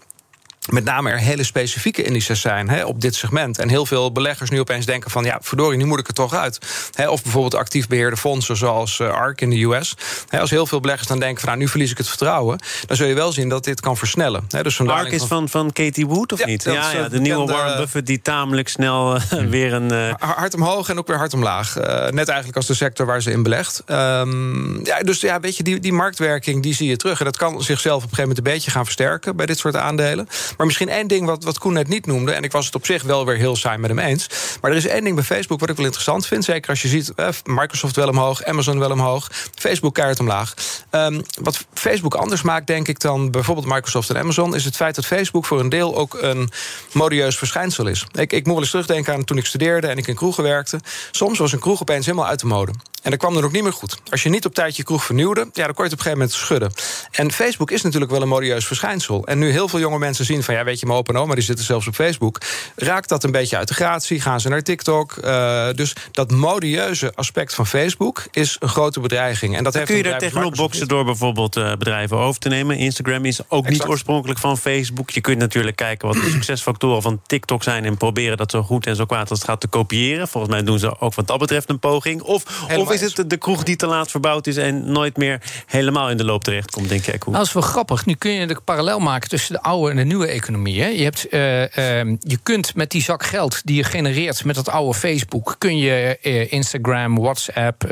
met 0.70 0.84
name 0.84 1.10
er 1.10 1.18
hele 1.18 1.44
specifieke 1.44 2.02
indices 2.02 2.40
zijn 2.40 2.68
hè, 2.68 2.84
op 2.84 3.00
dit 3.00 3.14
segment. 3.14 3.58
En 3.58 3.68
heel 3.68 3.86
veel 3.86 4.12
beleggers 4.12 4.50
nu 4.50 4.60
opeens 4.60 4.86
denken 4.86 5.10
van... 5.10 5.24
ja, 5.24 5.38
verdorie, 5.40 5.78
nu 5.78 5.84
moet 5.84 5.98
ik 5.98 6.08
er 6.08 6.14
toch 6.14 6.34
uit. 6.34 6.58
Hè, 6.94 7.08
of 7.08 7.22
bijvoorbeeld 7.22 7.54
actief 7.54 7.88
beheerde 7.88 8.16
fondsen 8.16 8.56
zoals 8.56 8.98
uh, 8.98 9.08
ARK 9.08 9.40
in 9.40 9.50
de 9.50 9.62
US. 9.62 9.94
Hè, 10.28 10.40
als 10.40 10.50
heel 10.50 10.66
veel 10.66 10.80
beleggers 10.80 11.08
dan 11.08 11.18
denken 11.18 11.40
van... 11.40 11.48
nou, 11.48 11.60
nu 11.60 11.68
verlies 11.68 11.90
ik 11.90 11.98
het 11.98 12.08
vertrouwen... 12.08 12.58
dan 12.86 12.96
zul 12.96 13.06
je 13.06 13.14
wel 13.14 13.32
zien 13.32 13.48
dat 13.48 13.64
dit 13.64 13.80
kan 13.80 13.96
versnellen. 13.96 14.44
Hè, 14.48 14.62
dus 14.62 14.80
ARK 14.80 15.12
is 15.12 15.24
van, 15.24 15.48
van 15.48 15.72
Katie 15.72 16.06
Wood, 16.06 16.32
of 16.32 16.38
ja, 16.38 16.46
niet? 16.46 16.64
Ja, 16.64 16.90
ja, 16.90 17.08
de 17.08 17.20
nieuwe 17.20 17.52
Warren 17.52 17.76
Buffett 17.76 18.06
die 18.06 18.22
tamelijk 18.22 18.68
snel 18.68 19.16
uh, 19.16 19.22
weer 19.48 19.72
een... 19.72 19.92
Uh... 19.92 20.14
Hard 20.18 20.54
omhoog 20.54 20.88
en 20.88 20.98
ook 20.98 21.06
weer 21.06 21.16
hard 21.16 21.34
omlaag. 21.34 21.74
net 22.10 22.28
eigenlijk 22.28 22.56
als 22.56 22.66
de 22.66 22.74
sector 22.74 23.06
waar 23.06 23.22
ze 23.22 23.30
in 23.30 23.42
belegt. 23.42 23.82
Um, 23.86 24.84
ja, 24.84 25.00
dus 25.00 25.20
ja, 25.20 25.40
weet 25.40 25.56
je, 25.56 25.62
die, 25.62 25.80
die 25.80 25.92
marktwerking 25.92 26.62
die 26.62 26.74
zie 26.74 26.88
je 26.88 26.96
terug. 26.96 27.18
En 27.18 27.24
dat 27.24 27.36
kan 27.36 27.62
zichzelf 27.62 27.96
op 27.96 28.02
een 28.02 28.08
gegeven 28.08 28.28
moment 28.28 28.46
een 28.46 28.52
beetje 28.52 28.70
gaan 28.70 28.84
versterken... 28.84 29.36
bij 29.36 29.46
dit 29.46 29.58
soort 29.58 29.76
aandelen. 29.76 30.28
Maar 30.56 30.66
misschien 30.66 30.88
één 30.88 31.06
ding 31.06 31.26
wat, 31.26 31.44
wat 31.44 31.58
Koen 31.58 31.72
net 31.72 31.88
niet 31.88 32.06
noemde... 32.06 32.32
en 32.32 32.42
ik 32.42 32.52
was 32.52 32.66
het 32.66 32.74
op 32.74 32.86
zich 32.86 33.02
wel 33.02 33.26
weer 33.26 33.36
heel 33.36 33.56
saai 33.56 33.78
met 33.78 33.90
hem 33.90 33.98
eens... 33.98 34.28
maar 34.60 34.70
er 34.70 34.76
is 34.76 34.86
één 34.86 35.04
ding 35.04 35.14
bij 35.14 35.24
Facebook 35.24 35.60
wat 35.60 35.68
ik 35.68 35.76
wel 35.76 35.84
interessant 35.84 36.26
vind... 36.26 36.44
zeker 36.44 36.70
als 36.70 36.82
je 36.82 36.88
ziet 36.88 37.12
eh, 37.14 37.28
Microsoft 37.44 37.96
wel 37.96 38.08
omhoog, 38.08 38.44
Amazon 38.44 38.78
wel 38.78 38.90
omhoog... 38.90 39.30
Facebook 39.54 39.94
keihard 39.94 40.20
omlaag. 40.20 40.54
Um, 40.90 41.22
wat 41.40 41.64
Facebook 41.74 42.14
anders 42.14 42.42
maakt, 42.42 42.66
denk 42.66 42.88
ik, 42.88 43.00
dan 43.00 43.30
bijvoorbeeld 43.30 43.66
Microsoft 43.66 44.10
en 44.10 44.18
Amazon... 44.18 44.54
is 44.54 44.64
het 44.64 44.76
feit 44.76 44.94
dat 44.94 45.06
Facebook 45.06 45.44
voor 45.44 45.60
een 45.60 45.68
deel 45.68 45.96
ook 45.96 46.18
een 46.20 46.50
modieus 46.92 47.38
verschijnsel 47.38 47.86
is. 47.86 48.06
Ik, 48.12 48.32
ik 48.32 48.44
moet 48.44 48.52
wel 48.52 48.62
eens 48.62 48.70
terugdenken 48.70 49.14
aan 49.14 49.24
toen 49.24 49.38
ik 49.38 49.46
studeerde 49.46 49.86
en 49.86 49.98
ik 49.98 50.06
in 50.06 50.14
kroegen 50.14 50.42
werkte. 50.42 50.80
Soms 51.10 51.38
was 51.38 51.52
een 51.52 51.58
kroeg 51.58 51.80
opeens 51.80 52.06
helemaal 52.06 52.26
uit 52.26 52.40
de 52.40 52.46
mode. 52.46 52.72
En 53.04 53.10
dat 53.10 53.18
kwam 53.18 53.36
er 53.36 53.44
ook 53.44 53.52
niet 53.52 53.62
meer 53.62 53.72
goed. 53.72 53.98
Als 54.10 54.22
je 54.22 54.28
niet 54.28 54.44
op 54.44 54.54
tijd 54.54 54.76
je 54.76 54.82
kroeg 54.82 55.04
vernieuwde, 55.04 55.40
ja, 55.52 55.64
dan 55.64 55.74
kon 55.74 55.84
je 55.84 55.90
het 55.90 56.00
op 56.00 56.06
een 56.06 56.12
gegeven 56.12 56.18
moment 56.18 56.32
schudden. 56.32 56.72
En 57.10 57.32
Facebook 57.32 57.70
is 57.70 57.82
natuurlijk 57.82 58.12
wel 58.12 58.22
een 58.22 58.28
modieus 58.28 58.66
verschijnsel. 58.66 59.26
En 59.26 59.38
nu 59.38 59.50
heel 59.50 59.68
veel 59.68 59.78
jonge 59.78 59.98
mensen 59.98 60.24
zien 60.24 60.42
van, 60.42 60.54
ja, 60.54 60.64
weet 60.64 60.80
je, 60.80 60.86
mijn 60.86 60.98
opa 60.98 61.12
en 61.12 61.18
oma... 61.18 61.34
die 61.34 61.42
zitten 61.42 61.64
zelfs 61.64 61.86
op 61.86 61.94
Facebook. 61.94 62.40
Raakt 62.76 63.08
dat 63.08 63.24
een 63.24 63.30
beetje 63.30 63.56
uit 63.56 63.68
de 63.68 63.74
gratie? 63.74 64.20
Gaan 64.20 64.40
ze 64.40 64.48
naar 64.48 64.62
TikTok? 64.62 65.16
Uh, 65.24 65.68
dus 65.72 65.92
dat 66.12 66.30
modieuze 66.30 67.12
aspect 67.14 67.54
van 67.54 67.66
Facebook 67.66 68.26
is 68.30 68.56
een 68.60 68.68
grote 68.68 69.00
bedreiging. 69.00 69.56
En 69.56 69.64
dat 69.64 69.74
heeft 69.74 69.86
kun 69.86 69.96
je 69.96 70.02
daar 70.02 70.18
tegenop 70.18 70.54
boksen 70.54 70.88
door 70.88 71.04
bijvoorbeeld 71.04 71.56
uh, 71.56 71.72
bedrijven 71.72 72.16
over 72.16 72.40
te 72.40 72.48
nemen? 72.48 72.76
Instagram 72.76 73.24
is 73.24 73.40
ook 73.40 73.64
exact. 73.64 73.82
niet 73.82 73.90
oorspronkelijk 73.90 74.38
van 74.38 74.58
Facebook. 74.58 75.10
Je 75.10 75.20
kunt 75.20 75.38
natuurlijk 75.38 75.76
kijken 75.76 76.08
wat 76.08 76.16
de 76.16 76.30
succesfactoren 76.36 77.02
van 77.02 77.20
TikTok 77.26 77.62
zijn... 77.62 77.84
en 77.84 77.96
proberen 77.96 78.36
dat 78.36 78.50
zo 78.50 78.62
goed 78.62 78.86
en 78.86 78.96
zo 78.96 79.04
kwaad 79.04 79.30
als 79.30 79.38
het 79.38 79.48
gaat 79.48 79.60
te 79.60 79.66
kopiëren. 79.66 80.28
Volgens 80.28 80.52
mij 80.52 80.62
doen 80.62 80.78
ze 80.78 81.00
ook 81.00 81.14
wat 81.14 81.26
dat 81.26 81.38
betreft 81.38 81.68
een 81.68 81.78
poging. 81.78 82.22
Of, 82.22 82.44
of 82.76 82.93
is 83.02 83.16
het 83.16 83.30
de 83.30 83.36
kroeg 83.36 83.62
die 83.62 83.76
te 83.76 83.86
laat 83.86 84.10
verbouwd 84.10 84.46
is... 84.46 84.56
en 84.56 84.92
nooit 84.92 85.16
meer 85.16 85.40
helemaal 85.66 86.10
in 86.10 86.16
de 86.16 86.24
loop 86.24 86.44
terecht 86.44 86.70
komt, 86.70 86.88
denk 86.88 87.06
ik? 87.06 87.24
Dat 87.24 87.46
is 87.46 87.52
wel 87.52 87.62
grappig. 87.62 88.06
Nu 88.06 88.14
kun 88.14 88.30
je 88.30 88.46
de 88.46 88.60
parallel 88.64 88.98
maken 88.98 89.28
tussen 89.28 89.52
de 89.52 89.62
oude 89.62 89.90
en 89.90 89.96
de 89.96 90.04
nieuwe 90.04 90.26
economie. 90.26 90.82
Hè? 90.82 90.88
Je, 90.88 91.02
hebt, 91.02 91.26
uh, 91.30 91.60
uh, 91.60 92.16
je 92.20 92.38
kunt 92.42 92.74
met 92.74 92.90
die 92.90 93.02
zak 93.02 93.24
geld 93.24 93.60
die 93.64 93.76
je 93.76 93.84
genereert 93.84 94.44
met 94.44 94.54
dat 94.54 94.68
oude 94.68 94.98
Facebook... 94.98 95.54
kun 95.58 95.78
je 95.78 96.18
uh, 96.22 96.52
Instagram, 96.52 97.18
WhatsApp... 97.18 97.82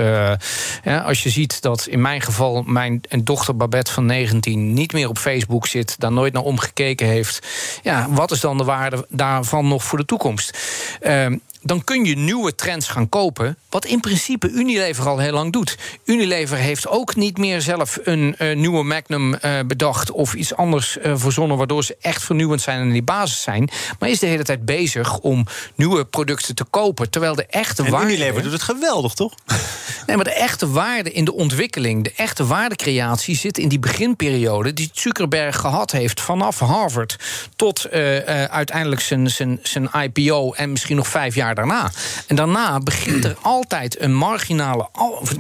Ja, 0.85 0.99
als 0.99 1.23
je 1.23 1.31
ziet 1.31 1.63
dat 1.63 1.87
in 1.87 2.01
mijn 2.01 2.21
geval 2.21 2.63
mijn 2.63 3.01
dochter 3.25 3.57
Babette 3.57 3.93
van 3.93 4.07
19... 4.07 4.73
niet 4.73 4.93
meer 4.93 5.09
op 5.09 5.19
Facebook 5.19 5.67
zit, 5.67 6.01
daar 6.01 6.13
nooit 6.13 6.33
naar 6.33 6.43
omgekeken 6.43 7.07
heeft... 7.07 7.47
ja, 7.83 8.07
wat 8.11 8.31
is 8.31 8.41
dan 8.41 8.59
de 8.59 8.65
waarde 8.65 9.07
daarvan 9.09 9.69
nog 9.69 9.85
voor 9.85 9.99
de 9.99 10.05
toekomst? 10.05 10.59
Dan 11.65 11.85
kun 11.85 12.05
je 12.05 12.17
nieuwe 12.17 12.55
trends 12.55 12.89
gaan 12.89 13.09
kopen. 13.09 13.57
Wat 13.71 13.85
in 13.85 14.01
principe 14.01 14.51
Unilever 14.51 15.09
al 15.09 15.19
heel 15.19 15.33
lang 15.33 15.53
doet. 15.53 15.79
Unilever 16.05 16.57
heeft 16.57 16.89
ook 16.89 17.17
niet 17.17 17.39
meer 17.39 17.61
zelf 17.61 17.99
een 18.05 18.35
uh, 18.39 18.57
nieuwe 18.57 18.83
Magnum 18.83 19.35
uh, 19.35 19.59
bedacht 19.67 20.11
of 20.11 20.35
iets 20.35 20.55
anders 20.55 20.97
uh, 20.97 21.13
verzonnen, 21.17 21.57
waardoor 21.57 21.85
ze 21.85 21.97
echt 22.01 22.23
vernieuwend 22.23 22.61
zijn 22.61 22.81
en 22.81 22.91
die 22.91 23.03
basis 23.03 23.43
zijn. 23.43 23.71
Maar 23.99 24.09
is 24.09 24.19
de 24.19 24.27
hele 24.27 24.43
tijd 24.43 24.65
bezig 24.65 25.19
om 25.19 25.47
nieuwe 25.75 26.05
producten 26.05 26.55
te 26.55 26.65
kopen. 26.65 27.11
Terwijl 27.11 27.35
de 27.35 27.47
echte 27.47 27.83
en 27.83 27.91
waarde. 27.91 28.07
Unilever 28.07 28.43
doet 28.43 28.53
het 28.53 28.63
geweldig, 28.63 29.15
toch? 29.15 29.35
Nee, 30.07 30.17
maar 30.17 30.25
de 30.25 30.35
echte 30.35 30.71
waarde 30.71 31.13
in 31.13 31.25
de 31.25 31.33
ontwikkeling, 31.33 32.05
de 32.05 32.13
echte 32.17 32.47
waardecreatie 32.47 33.37
zit 33.37 33.59
in 33.59 33.69
die 33.69 33.79
beginperiode 33.79 34.73
die 34.73 34.91
Zuckerberg 34.93 35.57
gehad 35.57 35.91
heeft 35.91 36.21
vanaf 36.21 36.59
Harvard 36.59 37.17
tot 37.57 37.91
uiteindelijk 38.51 39.01
zijn, 39.01 39.31
zijn, 39.31 39.59
zijn 39.63 39.91
IPO 40.03 40.53
en 40.53 40.71
misschien 40.71 40.97
nog 40.97 41.07
vijf 41.07 41.35
jaar 41.35 41.52
daarna. 41.55 41.91
En 42.27 42.37
daarna 42.37 42.79
begint 42.79 43.25
er 43.25 43.37
altijd 43.41 44.01
een 44.01 44.15
marginale. 44.15 44.89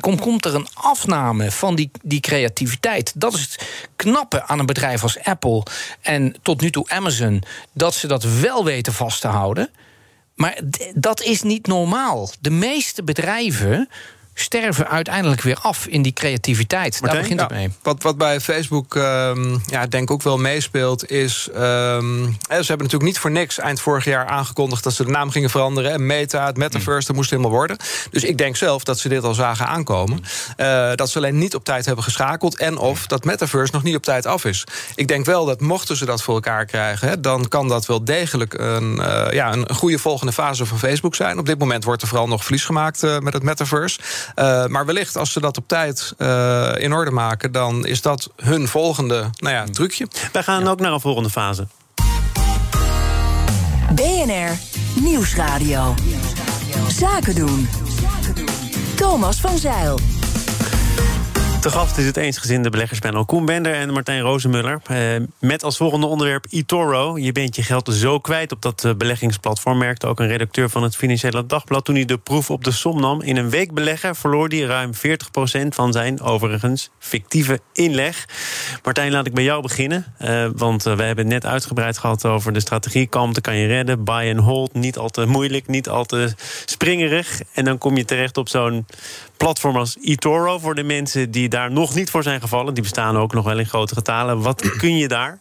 Komt, 0.00 0.20
komt 0.20 0.44
er 0.44 0.54
een 0.54 0.68
afname 0.74 1.50
van 1.50 1.74
die, 1.74 1.90
die 2.02 2.20
creativiteit. 2.20 3.12
Dat 3.14 3.34
is 3.34 3.40
het 3.40 3.66
knappe 3.96 4.46
aan 4.46 4.58
een 4.58 4.66
bedrijf 4.66 5.02
als 5.02 5.24
Apple 5.24 5.62
en 6.00 6.36
tot 6.42 6.60
nu 6.60 6.70
toe 6.70 6.88
Amazon. 6.88 7.42
Dat 7.72 7.94
ze 7.94 8.06
dat 8.06 8.22
wel 8.22 8.64
weten 8.64 8.92
vast 8.92 9.20
te 9.20 9.28
houden. 9.28 9.70
Maar 10.34 10.60
dat 10.94 11.22
is 11.22 11.42
niet 11.42 11.66
normaal. 11.66 12.30
De 12.40 12.50
meeste 12.50 13.02
bedrijven 13.02 13.88
sterven 14.34 14.88
uiteindelijk 14.88 15.40
weer 15.40 15.58
af 15.60 15.86
in 15.86 16.02
die 16.02 16.12
creativiteit. 16.12 17.00
Martijn? 17.00 17.12
Daar 17.12 17.22
begint 17.22 17.40
het 17.40 17.50
mee. 17.50 17.70
Wat, 17.82 18.02
wat 18.02 18.18
bij 18.18 18.40
Facebook 18.40 18.94
um, 18.94 19.62
ja, 19.66 19.86
denk 19.86 20.10
ook 20.10 20.22
wel 20.22 20.38
meespeelt, 20.38 21.10
is... 21.10 21.48
Um, 21.56 22.36
ze 22.48 22.54
hebben 22.54 22.66
natuurlijk 22.68 23.02
niet 23.02 23.18
voor 23.18 23.30
niks 23.30 23.58
eind 23.58 23.80
vorig 23.80 24.04
jaar 24.04 24.26
aangekondigd... 24.26 24.82
dat 24.82 24.92
ze 24.94 25.04
de 25.04 25.10
naam 25.10 25.30
gingen 25.30 25.50
veranderen. 25.50 25.92
En 25.92 26.06
Meta, 26.06 26.46
het 26.46 26.56
Metaverse, 26.56 27.06
dat 27.06 27.16
moest 27.16 27.30
helemaal 27.30 27.50
worden. 27.50 27.76
Dus 28.10 28.24
ik 28.24 28.38
denk 28.38 28.56
zelf 28.56 28.84
dat 28.84 28.98
ze 28.98 29.08
dit 29.08 29.24
al 29.24 29.34
zagen 29.34 29.66
aankomen. 29.66 30.24
Uh, 30.56 30.90
dat 30.94 31.10
ze 31.10 31.18
alleen 31.18 31.38
niet 31.38 31.54
op 31.54 31.64
tijd 31.64 31.86
hebben 31.86 32.04
geschakeld... 32.04 32.58
en 32.58 32.78
of 32.78 33.06
dat 33.06 33.24
Metaverse 33.24 33.72
nog 33.72 33.82
niet 33.82 33.96
op 33.96 34.02
tijd 34.02 34.26
af 34.26 34.44
is. 34.44 34.64
Ik 34.94 35.08
denk 35.08 35.24
wel 35.24 35.44
dat 35.44 35.60
mochten 35.60 35.96
ze 35.96 36.04
dat 36.04 36.22
voor 36.22 36.34
elkaar 36.34 36.66
krijgen... 36.66 37.08
Hè, 37.08 37.20
dan 37.20 37.48
kan 37.48 37.68
dat 37.68 37.86
wel 37.86 38.04
degelijk 38.04 38.54
een, 38.54 38.96
uh, 38.98 39.26
ja, 39.30 39.52
een 39.52 39.74
goede 39.74 39.98
volgende 39.98 40.32
fase 40.32 40.66
van 40.66 40.78
Facebook 40.78 41.14
zijn. 41.14 41.38
Op 41.38 41.46
dit 41.46 41.58
moment 41.58 41.84
wordt 41.84 42.02
er 42.02 42.08
vooral 42.08 42.28
nog 42.28 42.42
verlies 42.42 42.64
gemaakt 42.64 43.02
uh, 43.02 43.18
met 43.18 43.32
het 43.32 43.42
Metaverse... 43.42 43.98
Uh, 44.36 44.66
maar 44.66 44.86
wellicht 44.86 45.16
als 45.16 45.32
ze 45.32 45.40
dat 45.40 45.56
op 45.56 45.68
tijd 45.68 46.14
uh, 46.18 46.72
in 46.76 46.92
orde 46.92 47.10
maken, 47.10 47.52
dan 47.52 47.86
is 47.86 48.02
dat 48.02 48.30
hun 48.36 48.68
volgende 48.68 49.30
nou 49.36 49.54
ja, 49.54 49.64
trucje. 49.64 50.08
Wij 50.32 50.42
gaan 50.42 50.64
ja. 50.64 50.70
ook 50.70 50.80
naar 50.80 50.92
een 50.92 51.00
volgende 51.00 51.30
fase. 51.30 51.66
BNR 53.94 54.58
Nieuwsradio. 54.94 55.94
Zaken 56.88 57.34
doen. 57.34 57.68
Thomas 58.96 59.40
van 59.40 59.58
Zeil. 59.58 59.98
Te 61.62 61.70
gast 61.70 61.98
is 61.98 62.06
het 62.06 62.16
eensgezinde 62.16 62.70
beleggerspanel 62.70 63.24
Koen 63.24 63.44
Bender 63.44 63.74
en 63.74 63.92
Martijn 63.92 64.20
Rozenmuller. 64.20 64.80
Eh, 64.84 64.98
met 65.38 65.64
als 65.64 65.76
volgende 65.76 66.06
onderwerp 66.06 66.46
eToro. 66.50 67.18
Je 67.18 67.32
bent 67.32 67.56
je 67.56 67.62
geld 67.62 67.88
zo 67.92 68.18
kwijt 68.18 68.52
op 68.52 68.62
dat 68.62 68.94
beleggingsplatform. 68.98 69.78
Merkte 69.78 70.06
ook 70.06 70.20
een 70.20 70.26
redacteur 70.26 70.70
van 70.70 70.82
het 70.82 70.96
Financiële 70.96 71.46
Dagblad. 71.46 71.84
Toen 71.84 71.94
hij 71.94 72.04
de 72.04 72.18
proef 72.18 72.50
op 72.50 72.64
de 72.64 72.70
som 72.70 73.00
nam. 73.00 73.22
In 73.22 73.36
een 73.36 73.50
week 73.50 73.74
beleggen 73.74 74.16
verloor 74.16 74.48
hij 74.48 74.60
ruim 74.60 74.90
40% 74.94 75.74
van 75.74 75.92
zijn 75.92 76.20
overigens 76.20 76.90
fictieve 76.98 77.60
inleg. 77.72 78.28
Martijn, 78.82 79.12
laat 79.12 79.26
ik 79.26 79.34
bij 79.34 79.44
jou 79.44 79.62
beginnen. 79.62 80.14
Uh, 80.20 80.48
want 80.56 80.82
we 80.82 81.02
hebben 81.02 81.26
net 81.26 81.46
uitgebreid 81.46 81.98
gehad 81.98 82.26
over 82.26 82.52
de 82.52 82.60
strategie. 82.60 83.06
Kalmte 83.06 83.40
kan 83.40 83.56
je 83.56 83.66
redden. 83.66 84.04
Buy 84.04 84.30
and 84.30 84.44
hold. 84.44 84.74
Niet 84.74 84.98
al 84.98 85.08
te 85.08 85.26
moeilijk, 85.26 85.66
niet 85.66 85.88
al 85.88 86.04
te 86.04 86.34
springerig. 86.64 87.40
En 87.52 87.64
dan 87.64 87.78
kom 87.78 87.96
je 87.96 88.04
terecht 88.04 88.36
op 88.36 88.48
zo'n 88.48 88.86
platform 89.42 89.76
als 89.76 89.96
eToro 90.02 90.58
voor 90.58 90.74
de 90.74 90.82
mensen 90.82 91.30
die 91.30 91.48
daar 91.48 91.70
nog 91.70 91.94
niet 91.94 92.10
voor 92.10 92.22
zijn 92.22 92.40
gevallen. 92.40 92.74
Die 92.74 92.82
bestaan 92.82 93.16
ook 93.16 93.32
nog 93.32 93.44
wel 93.44 93.58
in 93.58 93.66
grote 93.66 93.94
getalen. 93.94 94.40
Wat 94.40 94.76
kun 94.76 94.96
je 94.96 95.08
daar? 95.08 95.38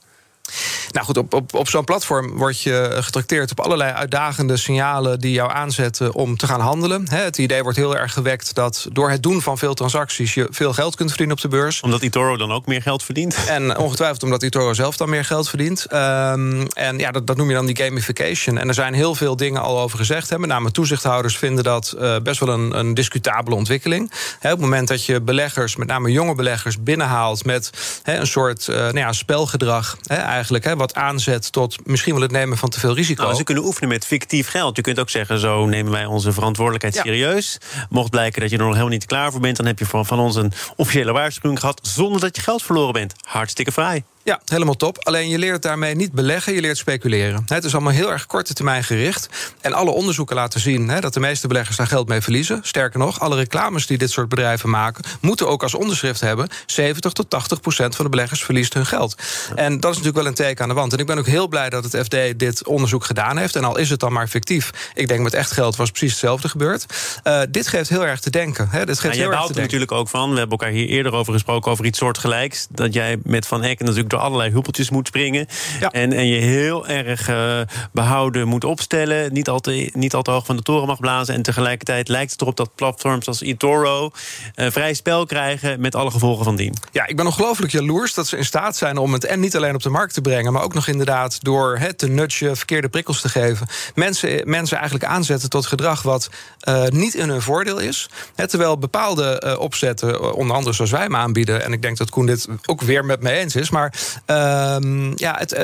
Nou 0.91 1.05
goed, 1.05 1.17
op, 1.17 1.34
op, 1.34 1.53
op 1.53 1.70
zo'n 1.70 1.84
platform 1.84 2.38
word 2.38 2.62
je 2.62 2.98
getrakteerd 3.00 3.51
op 3.51 3.60
allerlei 3.60 3.91
uitdagende 3.91 4.58
signalen 4.58 5.20
die 5.20 5.31
jou 5.31 5.51
aanzetten 5.51 6.13
om 6.13 6.38
te 6.38 6.48
gaan 6.48 6.60
handelen. 6.60 7.10
Het 7.10 7.38
idee 7.38 7.63
wordt 7.63 7.77
heel 7.77 7.98
erg 7.98 8.13
gewekt 8.13 8.55
dat 8.55 8.88
door 8.91 9.10
het 9.10 9.24
doen 9.24 9.41
van 9.41 9.58
veel 9.58 9.74
transacties 9.74 10.34
je 10.34 10.48
veel 10.50 10.74
geld 10.74 10.96
kunt 10.96 11.10
verdienen 11.10 11.36
op 11.36 11.41
de 11.41 11.48
beurs. 11.48 11.81
Omdat 11.81 12.01
eToro 12.01 12.38
dan 12.38 12.51
ook 12.51 12.65
meer 12.65 12.81
geld 12.81 13.03
verdient? 13.03 13.46
En 13.48 13.77
ongetwijfeld 13.77 14.24
omdat 14.24 14.43
eToro 14.43 14.74
zelf 14.74 14.98
dan 14.98 15.10
meer 15.10 15.25
geld 15.25 15.50
verdient. 15.50 15.86
Um, 15.93 16.67
en 16.67 16.98
ja, 16.98 17.12
dat, 17.12 17.27
dat 17.27 17.38
noem 17.38 17.50
je 17.50 17.55
dan 17.55 17.65
die 17.65 17.75
gamification. 17.75 18.58
En 18.58 18.67
er 18.67 18.74
zijn 18.74 18.93
heel 18.93 19.15
veel 19.15 19.36
dingen 19.36 19.62
al 19.62 19.79
over 19.79 19.98
gezegd. 19.98 20.29
Hè. 20.29 20.39
Met 20.39 20.50
name 20.50 20.72
toezichthouders 20.72 21.38
vinden 21.38 21.63
dat 21.63 21.96
uh, 22.00 22.15
best 22.24 22.39
wel 22.39 22.50
een, 22.50 22.77
een 22.77 22.93
discutabele 22.93 23.55
ontwikkeling. 23.55 24.12
He, 24.39 24.51
op 24.51 24.58
het 24.58 24.70
moment 24.70 24.88
dat 24.88 25.05
je 25.05 25.22
beleggers, 25.22 25.75
met 25.75 25.88
name 25.88 26.12
jonge 26.12 26.36
beleggers, 26.36 26.84
binnenhaalt 26.84 27.46
met 27.46 27.70
he, 28.03 28.17
een 28.17 28.27
soort 28.27 28.67
uh, 28.67 28.75
nou 28.75 28.98
ja, 28.98 29.13
spelgedrag, 29.13 29.98
he, 30.08 30.15
eigenlijk, 30.41 30.79
wat 30.79 30.93
aanzet 30.93 31.51
tot 31.51 31.88
misschien 31.88 32.13
wel 32.13 32.21
het 32.21 32.31
nemen 32.31 32.57
van 32.57 32.69
te 32.69 32.79
veel 32.79 32.95
risico. 32.95 33.24
Nou, 33.24 33.36
ze 33.36 33.43
kunnen 33.43 33.63
oefenen 33.63 33.89
met 33.89 34.05
fictief 34.05 34.48
geld. 34.48 34.75
Je 34.75 34.81
kunt 34.81 35.00
ook 35.00 35.10
zeggen, 35.10 35.39
zo 35.39 35.65
nemen 35.65 35.91
wij 35.91 36.05
onze 36.05 36.31
verantwoordelijkheid 36.31 36.95
ja. 36.95 37.01
serieus. 37.01 37.57
Mocht 37.89 38.10
blijken 38.10 38.41
dat 38.41 38.50
je 38.50 38.55
er 38.55 38.63
nog 38.63 38.71
helemaal 38.71 38.93
niet 38.93 39.05
klaar 39.05 39.31
voor 39.31 39.41
bent... 39.41 39.57
dan 39.57 39.65
heb 39.65 39.79
je 39.79 39.86
van, 39.86 40.05
van 40.05 40.19
ons 40.19 40.36
een 40.36 40.51
officiële 40.75 41.12
waarschuwing 41.12 41.60
gehad... 41.60 41.79
zonder 41.83 42.21
dat 42.21 42.36
je 42.36 42.41
geld 42.41 42.63
verloren 42.63 42.93
bent. 42.93 43.13
Hartstikke 43.21 43.71
vrij. 43.71 44.03
Ja, 44.24 44.42
helemaal 44.46 44.75
top. 44.75 45.06
Alleen 45.06 45.30
je 45.30 45.38
leert 45.38 45.62
daarmee 45.62 45.96
niet 45.96 46.12
beleggen, 46.12 46.54
je 46.54 46.62
leert 46.62 46.78
speculeren. 46.78 47.44
Het 47.46 47.63
is 47.63 47.74
allemaal 47.74 47.94
heel 47.94 48.12
erg 48.12 48.25
korte 48.25 48.54
termijn 48.54 48.84
gericht. 48.84 49.30
En 49.62 49.74
alle 49.74 49.92
onderzoeken 49.92 50.36
laten 50.36 50.60
zien 50.60 50.90
hè, 50.90 51.00
dat 51.00 51.13
de 51.13 51.20
meeste 51.20 51.48
beleggers 51.48 51.78
daar 51.78 51.88
geld 51.88 52.08
mee 52.08 52.22
verliezen. 52.22 52.60
Sterker 52.63 53.00
nog, 53.00 53.20
alle 53.20 53.36
reclames 53.36 53.88
die 53.88 53.98
dit 53.98 54.12
soort 54.12 54.30
bedrijven 54.30 54.70
maken... 54.70 55.04
moeten 55.22 55.48
ook 55.48 55.63
als 55.63 55.74
onderschrift 55.74 56.22
hebben... 56.22 56.48
70 56.66 57.12
tot 57.12 57.30
80 57.30 57.60
procent 57.60 57.96
van 57.96 58.06
de 58.06 58.12
beleggers 58.12 58.44
verliest 58.44 58.74
hun 58.74 58.86
geld. 58.86 59.16
En 59.56 59.80
dat 59.80 59.92
is 59.92 59.98
natuurlijk 59.98 60.16
wel 60.16 60.25
een 60.25 60.34
teken 60.34 60.63
aan 60.63 60.70
de 60.70 60.75
wand. 60.75 60.94
En 60.94 61.00
ik 61.00 61.06
ben 61.06 61.18
ook 61.18 61.25
heel 61.25 61.48
blij 61.48 61.70
dat 61.70 61.84
het 61.84 62.06
FD 62.06 62.40
dit 62.40 62.68
onderzoek 62.68 63.06
gedaan 63.06 63.38
heeft. 63.38 63.56
En 63.56 63.63
al 63.63 63.78
is 63.78 63.90
het 63.90 64.00
dan 64.00 64.13
maar 64.13 64.28
fictief. 64.28 64.92
Ik 64.94 65.08
denk 65.08 65.20
met 65.20 65.34
echt 65.34 65.51
geld 65.51 65.75
was 65.75 65.90
precies 65.90 66.12
hetzelfde 66.12 66.50
gebeurd. 66.50 66.86
Uh, 67.24 67.42
dit 67.50 67.68
geeft 67.68 67.90
heel 67.90 68.06
erg 68.06 68.20
te 68.20 68.30
denken. 68.30 68.68
Hè. 68.70 68.86
Dit 68.86 69.00
geeft 69.00 69.16
ja, 69.16 69.22
heel 69.22 69.32
erg 69.32 69.40
te 69.40 69.46
denken. 69.46 69.63
natuurlijk 69.63 69.92
ook 69.92 70.10
van. 70.10 70.32
We 70.32 70.38
hebben 70.38 70.58
elkaar 70.58 70.75
hier 70.75 70.88
eerder 70.88 71.13
over 71.13 71.34
gesproken... 71.34 71.72
over 71.72 71.86
iets 71.86 71.98
soortgelijks. 71.98 72.68
Dat 72.70 72.94
jij 72.94 73.18
met 73.24 73.48
Van 73.48 73.63
Eck 73.63 73.80
natuurlijk 73.80 74.10
door 74.12 74.20
allerlei 74.20 74.51
huppeltjes 74.51 74.89
moet 74.89 75.08
springen. 75.08 75.48
Ja. 75.80 75.91
En, 75.91 76.13
en 76.13 76.27
je 76.27 76.39
heel 76.39 76.88
erg 76.88 77.30
uh, 77.30 77.60
behouden 77.91 78.48
moet 78.48 78.63
opstellen. 78.63 79.34
Niet 79.34 79.50
al, 79.50 79.60
te, 79.60 79.89
niet 79.94 80.13
al 80.13 80.22
te 80.22 80.32
hoog 80.32 80.46
van 80.46 80.56
de 80.56 80.62
toren 80.62 80.88
mag 80.88 81.00
blazen. 81.00 81.34
En 81.34 81.41
tegelijkertijd 81.41 82.08
lijkt 82.08 82.32
het 82.32 82.41
erop 82.41 82.58
dat 82.58 82.75
platforms 82.75 83.27
als 83.27 83.41
eToro 83.41 84.12
uh, 84.56 84.72
vrij 84.72 84.94
spel 84.94 85.25
krijgen 85.25 85.82
met 85.82 85.96
alle 85.96 86.12
gevolgen 86.12 86.44
van 86.44 86.56
dien. 86.56 86.75
Ja, 86.91 87.08
ik 87.08 87.15
ben 87.15 87.25
ongelooflijk 87.25 87.72
jaloers 87.72 88.13
dat 88.13 88.27
ze 88.27 88.38
in 88.38 88.46
staat 88.46 88.77
zijn 88.77 88.98
om 88.98 89.13
het 89.13 89.25
en 89.25 89.39
niet 89.39 89.56
alleen 89.56 89.75
op 89.75 89.84
de 89.84 89.89
markt 89.89 90.13
te 90.13 90.22
brengen, 90.22 90.53
maar 90.53 90.63
ook 90.63 90.74
nog 90.74 90.88
inderdaad 90.88 91.44
door 91.44 91.77
het 91.77 91.98
te 91.98 92.08
nudgen, 92.08 92.58
verkeerde 92.58 92.89
prikkels 92.89 93.22
te 93.22 93.30
geven. 93.30 93.68
Mensen, 93.96 94.50
mensen 94.50 94.77
eigenlijk 94.77 95.06
aanzetten 95.06 95.50
tot 95.50 95.65
gedrag 95.65 96.01
wat 96.01 96.30
uh, 96.70 96.88
niet 96.88 97.13
in 97.13 97.30
hun 97.30 97.41
voordeel 97.41 97.77
is. 97.77 98.10
He, 98.36 98.48
terwijl 98.48 98.77
bepaalde 98.77 99.58
opzetten, 99.60 100.34
onder 100.34 100.56
andere 100.56 100.75
zoals 100.75 100.91
wij 100.91 101.01
hem 101.01 101.15
aanbieden, 101.15 101.63
en 101.63 101.74
ik 101.74 101.82
denk 101.82 101.98
dat 101.98 102.10
Koen 102.10 102.25
dit 102.25 102.48
ook 102.65 102.82
weer 102.82 103.06
met 103.06 103.22
me 103.22 103.32
eens 103.32 103.56
is, 103.56 103.70
maar 103.70 103.94
um, 104.25 105.13
ja, 105.15 105.36
het, 105.38 105.53
uh, 105.53 105.60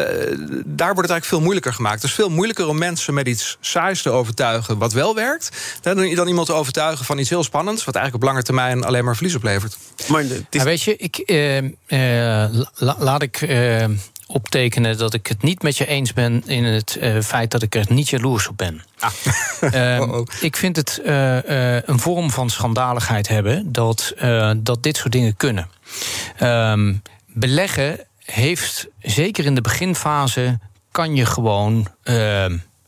daar 0.65 0.93
wordt 0.93 1.09
het 1.09 1.09
eigenlijk 1.09 1.25
veel 1.25 1.41
moeilijker 1.41 1.73
gemaakt. 1.73 2.01
Het 2.01 2.09
is 2.09 2.15
veel 2.15 2.29
moeilijker 2.29 2.67
om 2.67 2.77
mensen 2.77 3.13
met 3.13 3.27
iets 3.27 3.57
saais 3.59 4.01
te 4.01 4.09
overtuigen 4.09 4.77
wat 4.77 4.93
wel 4.93 5.15
werkt, 5.15 5.49
dan, 5.81 6.15
dan 6.15 6.27
iemand 6.27 6.47
te 6.47 6.53
overtuigen 6.53 7.05
van 7.05 7.17
iets 7.17 7.29
heel 7.29 7.43
spannends, 7.43 7.85
wat 7.85 7.95
eigenlijk 7.95 8.23
op 8.23 8.29
lange 8.29 8.45
termijn 8.45 8.83
alleen 8.83 9.05
maar 9.05 9.15
verlies 9.15 9.35
oplevert. 9.35 9.77
Maar 10.07 10.23
is... 10.23 10.41
ja, 10.49 10.63
weet 10.63 10.81
je, 10.81 10.95
ik, 10.97 11.23
la, 12.75 12.95
laat 12.99 13.21
ik 13.21 13.41
optekenen 14.27 14.97
dat 14.97 15.13
ik 15.13 15.27
het 15.27 15.41
niet 15.41 15.61
met 15.61 15.77
je 15.77 15.85
eens 15.85 16.13
ben 16.13 16.43
in 16.45 16.63
het 16.63 16.97
uh, 17.01 17.21
feit 17.21 17.51
dat 17.51 17.61
ik 17.61 17.75
er 17.75 17.85
niet 17.89 18.09
jaloers 18.09 18.47
op 18.47 18.57
ben. 18.57 18.83
Ah. 18.99 19.11
uh, 19.61 20.01
oh, 20.01 20.13
oh. 20.13 20.27
Ik 20.41 20.55
vind 20.55 20.75
het 20.75 21.01
uh, 21.05 21.81
een 21.81 21.99
vorm 21.99 22.31
van 22.31 22.49
schandaligheid 22.49 23.27
hebben 23.27 23.71
dat, 23.71 24.13
dat 24.57 24.83
dit 24.83 24.97
soort 24.97 25.11
dingen 25.11 25.37
kunnen. 25.37 25.69
Um, 26.41 27.01
beleggen 27.25 28.06
heeft, 28.31 28.87
zeker 29.01 29.45
in 29.45 29.55
de 29.55 29.61
beginfase, 29.61 30.59
kan 30.91 31.15
je 31.15 31.25
gewoon 31.25 31.87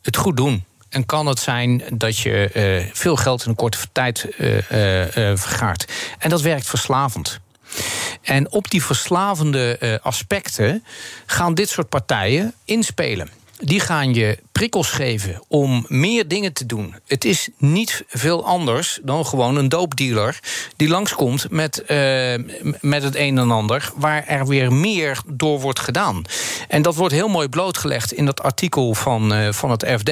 het 0.01 0.17
goed 0.17 0.37
doen. 0.37 0.63
En 0.89 1.05
kan 1.05 1.25
het 1.25 1.39
zijn 1.39 1.83
dat 1.93 2.17
je 2.17 2.49
uh, 2.53 2.89
veel 2.93 3.15
geld 3.15 3.43
in 3.43 3.49
een 3.49 3.55
korte 3.55 3.77
tijd 3.91 4.27
uh, 4.37 4.57
vergaart. 5.35 5.91
En 6.19 6.29
dat 6.29 6.41
werkt 6.41 6.67
verslavend. 6.67 7.39
En 8.21 8.51
op 8.51 8.69
die 8.69 8.83
verslavende 8.83 9.99
aspecten 10.03 10.83
gaan 11.25 11.53
dit 11.53 11.69
soort 11.69 11.89
partijen 11.89 12.53
inspelen. 12.65 13.29
Die 13.57 13.79
gaan 13.79 14.13
je 14.13 14.39
prikkels 14.59 14.89
geven 14.89 15.41
om 15.47 15.85
meer 15.87 16.27
dingen 16.27 16.53
te 16.53 16.65
doen. 16.65 16.95
Het 17.07 17.25
is 17.25 17.49
niet 17.57 18.03
veel 18.07 18.45
anders 18.45 18.99
dan 19.03 19.25
gewoon 19.25 19.55
een 19.55 19.69
doopdealer 19.69 20.39
die 20.75 20.87
langskomt 20.87 21.49
met, 21.49 21.83
uh, 21.87 21.87
met 22.81 23.03
het 23.03 23.15
een 23.15 23.37
en 23.37 23.51
ander, 23.51 23.91
waar 23.95 24.27
er 24.27 24.47
weer 24.47 24.73
meer 24.73 25.21
door 25.27 25.59
wordt 25.59 25.79
gedaan. 25.79 26.23
En 26.67 26.81
dat 26.81 26.95
wordt 26.95 27.13
heel 27.13 27.27
mooi 27.27 27.47
blootgelegd 27.47 28.11
in 28.11 28.25
dat 28.25 28.41
artikel 28.41 28.93
van, 28.93 29.33
uh, 29.33 29.51
van 29.51 29.71
het 29.71 29.85
FD. 29.97 30.11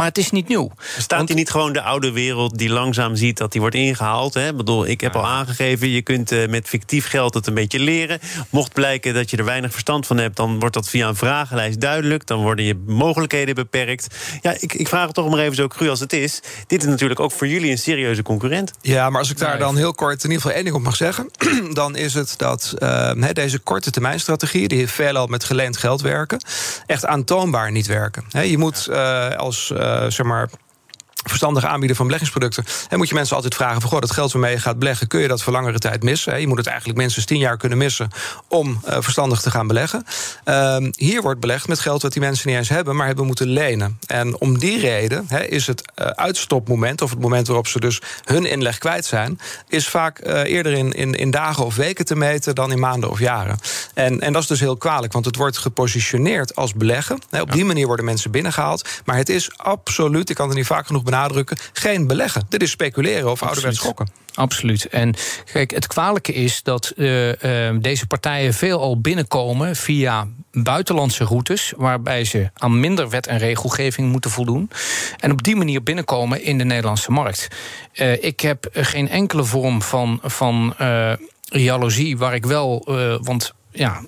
Maar 0.00 0.08
het 0.08 0.18
is 0.18 0.30
niet 0.30 0.48
nieuw. 0.48 0.70
Staat 0.98 1.18
Want, 1.18 1.28
hij 1.28 1.38
niet 1.38 1.50
gewoon 1.50 1.72
de 1.72 1.82
oude 1.82 2.12
wereld 2.12 2.58
die 2.58 2.68
langzaam 2.68 3.16
ziet 3.16 3.38
dat 3.38 3.52
die 3.52 3.60
wordt 3.60 3.76
ingehaald? 3.76 4.34
Hè? 4.34 4.48
Ik 4.48 4.56
bedoel, 4.56 4.86
ik 4.86 5.00
heb 5.00 5.16
al 5.16 5.26
aangegeven, 5.26 5.88
je 5.88 6.02
kunt 6.02 6.32
uh, 6.32 6.48
met 6.48 6.68
fictief 6.68 7.06
geld 7.06 7.34
het 7.34 7.46
een 7.46 7.54
beetje 7.54 7.78
leren. 7.78 8.18
Mocht 8.50 8.72
blijken 8.72 9.14
dat 9.14 9.30
je 9.30 9.36
er 9.36 9.44
weinig 9.44 9.72
verstand 9.72 10.06
van 10.06 10.16
hebt, 10.16 10.36
dan 10.36 10.58
wordt 10.58 10.74
dat 10.74 10.88
via 10.88 11.08
een 11.08 11.16
vragenlijst 11.16 11.80
duidelijk. 11.80 12.26
Dan 12.26 12.42
worden 12.42 12.64
je 12.64 12.82
mogelijkheden 12.86 13.54
beperkt. 13.54 14.14
Ja, 14.42 14.54
ik, 14.58 14.74
ik 14.74 14.88
vraag 14.88 15.06
het 15.06 15.14
toch 15.14 15.30
maar 15.30 15.38
even 15.38 15.54
zo 15.54 15.68
cru 15.68 15.88
als 15.88 16.00
het 16.00 16.12
is. 16.12 16.40
Dit 16.66 16.82
is 16.82 16.88
natuurlijk 16.88 17.20
ook 17.20 17.32
voor 17.32 17.46
jullie 17.46 17.70
een 17.70 17.78
serieuze 17.78 18.22
concurrent. 18.22 18.72
Ja, 18.80 19.10
maar 19.10 19.20
als 19.20 19.30
ik 19.30 19.38
daar 19.38 19.58
dan 19.58 19.76
heel 19.76 19.94
kort 19.94 20.24
in 20.24 20.30
ieder 20.30 20.36
geval 20.36 20.52
één 20.52 20.64
ding 20.64 20.76
op 20.76 20.82
mag 20.82 20.96
zeggen, 20.96 21.30
dan 21.72 21.96
is 21.96 22.14
het 22.14 22.34
dat 22.36 22.74
uh, 22.78 23.28
deze 23.32 23.58
korte 23.58 23.90
termijn 23.90 24.20
strategie, 24.20 24.68
die 24.68 24.88
veelal 24.88 25.26
met 25.26 25.44
geleend 25.44 25.76
geld 25.76 26.00
werken, 26.00 26.40
echt 26.86 27.06
aantoonbaar 27.06 27.72
niet 27.72 27.86
werken. 27.86 28.24
je 28.30 28.58
moet 28.58 28.86
uh, 28.90 29.28
als 29.36 29.72
uh, 29.74 29.89
zeg 30.08 30.26
maar 30.26 30.48
verstandig 31.26 31.64
aanbieden 31.64 31.96
van 31.96 32.06
beleggingsproducten. 32.06 32.64
En 32.88 32.98
moet 32.98 33.08
je 33.08 33.14
mensen 33.14 33.36
altijd 33.36 33.54
vragen: 33.54 33.80
van, 33.80 33.90
goh, 33.90 34.00
dat 34.00 34.10
geld 34.10 34.32
waarmee 34.32 34.52
je 34.52 34.60
gaat 34.60 34.78
beleggen, 34.78 35.06
kun 35.06 35.20
je 35.20 35.28
dat 35.28 35.42
voor 35.42 35.52
langere 35.52 35.78
tijd 35.78 36.02
missen? 36.02 36.40
Je 36.40 36.46
moet 36.46 36.58
het 36.58 36.66
eigenlijk 36.66 36.98
minstens 36.98 37.24
tien 37.24 37.38
jaar 37.38 37.56
kunnen 37.56 37.78
missen 37.78 38.10
om 38.48 38.80
uh, 38.88 38.96
verstandig 39.00 39.40
te 39.40 39.50
gaan 39.50 39.66
beleggen. 39.66 40.04
Uh, 40.44 40.76
hier 40.90 41.22
wordt 41.22 41.40
belegd 41.40 41.68
met 41.68 41.80
geld 41.80 42.02
wat 42.02 42.12
die 42.12 42.22
mensen 42.22 42.48
niet 42.48 42.56
eens 42.56 42.68
hebben, 42.68 42.96
maar 42.96 43.06
hebben 43.06 43.26
moeten 43.26 43.48
lenen. 43.48 43.98
En 44.06 44.40
om 44.40 44.58
die 44.58 44.80
reden 44.80 45.24
he, 45.28 45.44
is 45.44 45.66
het 45.66 45.82
uh, 45.96 46.06
uitstopmoment, 46.06 47.02
of 47.02 47.10
het 47.10 47.20
moment 47.20 47.46
waarop 47.46 47.66
ze 47.66 47.80
dus 47.80 48.00
hun 48.24 48.46
inleg 48.46 48.78
kwijt 48.78 49.04
zijn, 49.04 49.40
is 49.68 49.88
vaak 49.88 50.26
uh, 50.26 50.42
eerder 50.42 50.72
in, 50.72 50.92
in, 50.92 51.14
in 51.14 51.30
dagen 51.30 51.64
of 51.64 51.76
weken 51.76 52.04
te 52.04 52.16
meten 52.16 52.54
dan 52.54 52.72
in 52.72 52.78
maanden 52.78 53.10
of 53.10 53.18
jaren. 53.18 53.58
En, 53.94 54.20
en 54.20 54.32
dat 54.32 54.42
is 54.42 54.48
dus 54.48 54.60
heel 54.60 54.76
kwalijk, 54.76 55.12
want 55.12 55.24
het 55.24 55.36
wordt 55.36 55.58
gepositioneerd 55.58 56.56
als 56.56 56.74
beleggen. 56.74 57.18
He, 57.30 57.40
op 57.40 57.52
die 57.52 57.64
manier 57.64 57.86
worden 57.86 58.04
mensen 58.04 58.30
binnengehaald. 58.30 58.88
Maar 59.04 59.16
het 59.16 59.28
is 59.28 59.50
absoluut, 59.56 60.30
ik 60.30 60.36
kan 60.36 60.48
het 60.48 60.56
niet 60.56 60.66
vaak 60.66 60.86
genoeg 60.86 61.02
benadrukken, 61.10 61.56
geen 61.72 62.06
beleggen. 62.06 62.42
Dit 62.48 62.62
is 62.62 62.70
speculeren 62.70 63.30
of 63.30 63.42
ouderwets 63.42 63.78
schokken. 63.78 64.08
Absoluut. 64.34 64.88
En 64.88 65.14
kijk, 65.52 65.70
het 65.70 65.86
kwalijke 65.86 66.32
is 66.32 66.62
dat 66.62 66.92
uh, 66.96 67.28
uh, 67.28 67.34
deze 67.80 68.06
partijen 68.06 68.54
veelal 68.54 69.00
binnenkomen 69.00 69.76
via 69.76 70.26
buitenlandse 70.52 71.24
routes, 71.24 71.72
waarbij 71.76 72.24
ze 72.24 72.50
aan 72.54 72.80
minder 72.80 73.08
wet 73.08 73.26
en 73.26 73.38
regelgeving 73.38 74.12
moeten 74.12 74.30
voldoen. 74.30 74.70
En 75.18 75.32
op 75.32 75.42
die 75.42 75.56
manier 75.56 75.82
binnenkomen 75.82 76.42
in 76.42 76.58
de 76.58 76.64
Nederlandse 76.64 77.10
markt. 77.10 77.48
Uh, 77.94 78.22
ik 78.22 78.40
heb 78.40 78.68
geen 78.72 79.08
enkele 79.08 79.44
vorm 79.44 79.82
van. 79.82 80.20
van 80.22 80.74
jaloezie, 81.52 82.18
waar 82.18 82.34
ik 82.34 82.46
wel, 82.46 82.82
want 83.22 83.52
ja, 83.72 84.02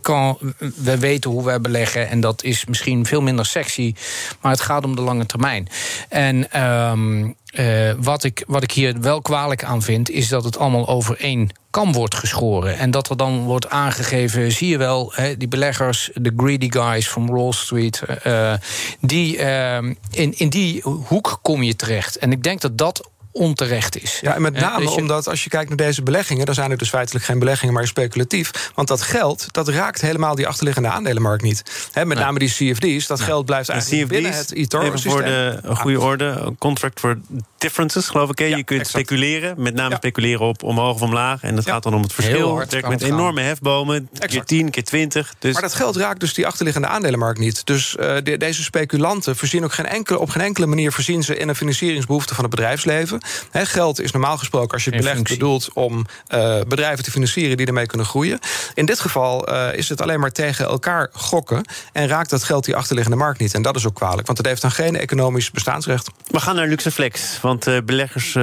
kan, 0.00 0.38
we 0.58 0.98
weten 0.98 1.30
hoe 1.30 1.44
wij 1.44 1.60
beleggen 1.60 2.08
en 2.08 2.20
dat 2.20 2.42
is 2.42 2.64
misschien 2.64 3.06
veel 3.06 3.20
minder 3.20 3.46
sexy, 3.46 3.94
maar 4.40 4.52
het 4.52 4.60
gaat 4.60 4.84
om 4.84 4.96
de 4.96 5.02
lange 5.02 5.26
termijn. 5.26 5.68
En 6.08 6.62
um, 6.62 7.34
uh, 7.52 7.92
wat, 7.98 8.24
ik, 8.24 8.44
wat 8.46 8.62
ik 8.62 8.70
hier 8.70 9.00
wel 9.00 9.22
kwalijk 9.22 9.64
aan 9.64 9.82
vind, 9.82 10.10
is 10.10 10.28
dat 10.28 10.44
het 10.44 10.58
allemaal 10.58 10.88
over 10.88 11.16
één 11.18 11.50
kam 11.70 11.92
wordt 11.92 12.14
geschoren. 12.14 12.78
En 12.78 12.90
dat 12.90 13.10
er 13.10 13.16
dan 13.16 13.44
wordt 13.44 13.68
aangegeven, 13.68 14.52
zie 14.52 14.68
je 14.68 14.78
wel, 14.78 15.12
die 15.38 15.48
beleggers, 15.48 16.10
de 16.14 16.32
greedy 16.36 16.70
guys 16.70 17.08
from 17.08 17.26
Wall 17.26 17.52
Street, 17.52 18.02
uh, 18.26 18.54
die, 19.00 19.38
uh, 19.38 19.76
in, 20.10 20.38
in 20.38 20.48
die 20.48 20.82
hoek 20.82 21.38
kom 21.42 21.62
je 21.62 21.76
terecht. 21.76 22.18
En 22.18 22.32
ik 22.32 22.42
denk 22.42 22.60
dat 22.60 22.78
dat 22.78 23.10
onterecht 23.32 24.02
is. 24.02 24.18
Ja, 24.20 24.34
en 24.34 24.42
met 24.42 24.54
name 24.54 24.84
dus 24.84 24.94
omdat 24.94 25.28
als 25.28 25.44
je 25.44 25.50
kijkt 25.50 25.68
naar 25.68 25.76
deze 25.76 26.02
beleggingen... 26.02 26.46
dan 26.46 26.54
zijn 26.54 26.70
het 26.70 26.78
dus 26.78 26.88
feitelijk 26.88 27.24
geen 27.24 27.38
beleggingen, 27.38 27.74
maar 27.74 27.86
speculatief. 27.86 28.70
Want 28.74 28.88
dat 28.88 29.02
geld, 29.02 29.46
dat 29.50 29.68
raakt 29.68 30.00
helemaal 30.00 30.34
die 30.34 30.46
achterliggende 30.46 30.88
aandelenmarkt 30.88 31.42
niet. 31.42 31.88
He, 31.92 32.04
met 32.04 32.18
name 32.18 32.38
die 32.38 32.48
CFD's, 32.48 33.06
dat 33.06 33.20
geld 33.20 33.44
blijft 33.44 33.68
eigenlijk 33.68 34.02
CFD's, 34.02 34.20
binnen 34.20 34.38
het 34.38 34.52
eToro-systeem. 34.52 35.12
voor 35.12 35.22
de 35.22 35.60
goede 35.76 36.00
orde, 36.00 36.54
contract 36.58 37.00
for 37.00 37.18
differences, 37.58 38.08
geloof 38.08 38.30
ik. 38.30 38.38
Hè? 38.38 38.44
je 38.44 38.64
kunt 38.64 38.86
speculeren, 38.86 39.62
met 39.62 39.74
name 39.74 39.94
speculeren 39.94 40.46
op 40.46 40.62
omhoog 40.62 40.94
of 40.94 41.02
omlaag. 41.02 41.42
En 41.42 41.54
dat 41.54 41.66
gaat 41.66 41.82
dan 41.82 41.94
om 41.94 42.02
het 42.02 42.12
verschil. 42.12 42.58
Het 42.58 42.72
werkt 42.72 42.88
met 42.88 43.02
enorme 43.02 43.40
hefbomen, 43.40 44.08
keer 44.18 44.44
10, 44.44 44.70
keer 44.70 44.84
20. 44.84 45.34
Dus... 45.38 45.52
Maar 45.52 45.62
dat 45.62 45.74
geld 45.74 45.96
raakt 45.96 46.20
dus 46.20 46.34
die 46.34 46.46
achterliggende 46.46 46.88
aandelenmarkt 46.88 47.38
niet. 47.38 47.66
Dus 47.66 47.96
uh, 48.00 48.16
de, 48.22 48.36
deze 48.36 48.62
speculanten 48.62 49.36
voorzien 49.36 49.64
ook 49.64 49.72
geen 49.72 49.86
enkele, 49.86 50.18
op 50.18 50.30
geen 50.30 50.42
enkele 50.42 50.66
manier... 50.66 50.92
voorzien 50.92 51.22
ze 51.22 51.36
in 51.36 51.48
een 51.48 51.54
financieringsbehoefte 51.54 52.34
van 52.34 52.44
het 52.44 52.54
bedrijfsleven 52.54 53.19
geld 53.52 54.00
is 54.00 54.12
normaal 54.12 54.38
gesproken, 54.38 54.72
als 54.72 54.84
je 54.84 54.90
het 54.90 54.98
belegt, 54.98 55.28
bedoeld 55.28 55.72
om 55.72 56.06
uh, 56.34 56.60
bedrijven 56.68 57.04
te 57.04 57.10
financieren 57.10 57.56
die 57.56 57.66
ermee 57.66 57.86
kunnen 57.86 58.06
groeien. 58.06 58.38
In 58.74 58.86
dit 58.86 59.00
geval 59.00 59.52
uh, 59.52 59.68
is 59.72 59.88
het 59.88 60.00
alleen 60.00 60.20
maar 60.20 60.32
tegen 60.32 60.66
elkaar 60.66 61.08
gokken 61.12 61.64
en 61.92 62.08
raakt 62.08 62.30
dat 62.30 62.44
geld 62.44 62.64
die 62.64 62.76
achterliggende 62.76 63.18
markt 63.18 63.40
niet. 63.40 63.54
En 63.54 63.62
dat 63.62 63.76
is 63.76 63.86
ook 63.86 63.94
kwalijk, 63.94 64.26
want 64.26 64.38
het 64.38 64.46
heeft 64.46 64.62
dan 64.62 64.70
geen 64.70 64.96
economisch 64.96 65.50
bestaansrecht. 65.50 66.08
We 66.26 66.40
gaan 66.40 66.56
naar 66.56 66.66
Luxeflex, 66.66 67.38
want 67.40 67.66
uh, 67.66 67.78
beleggers 67.84 68.36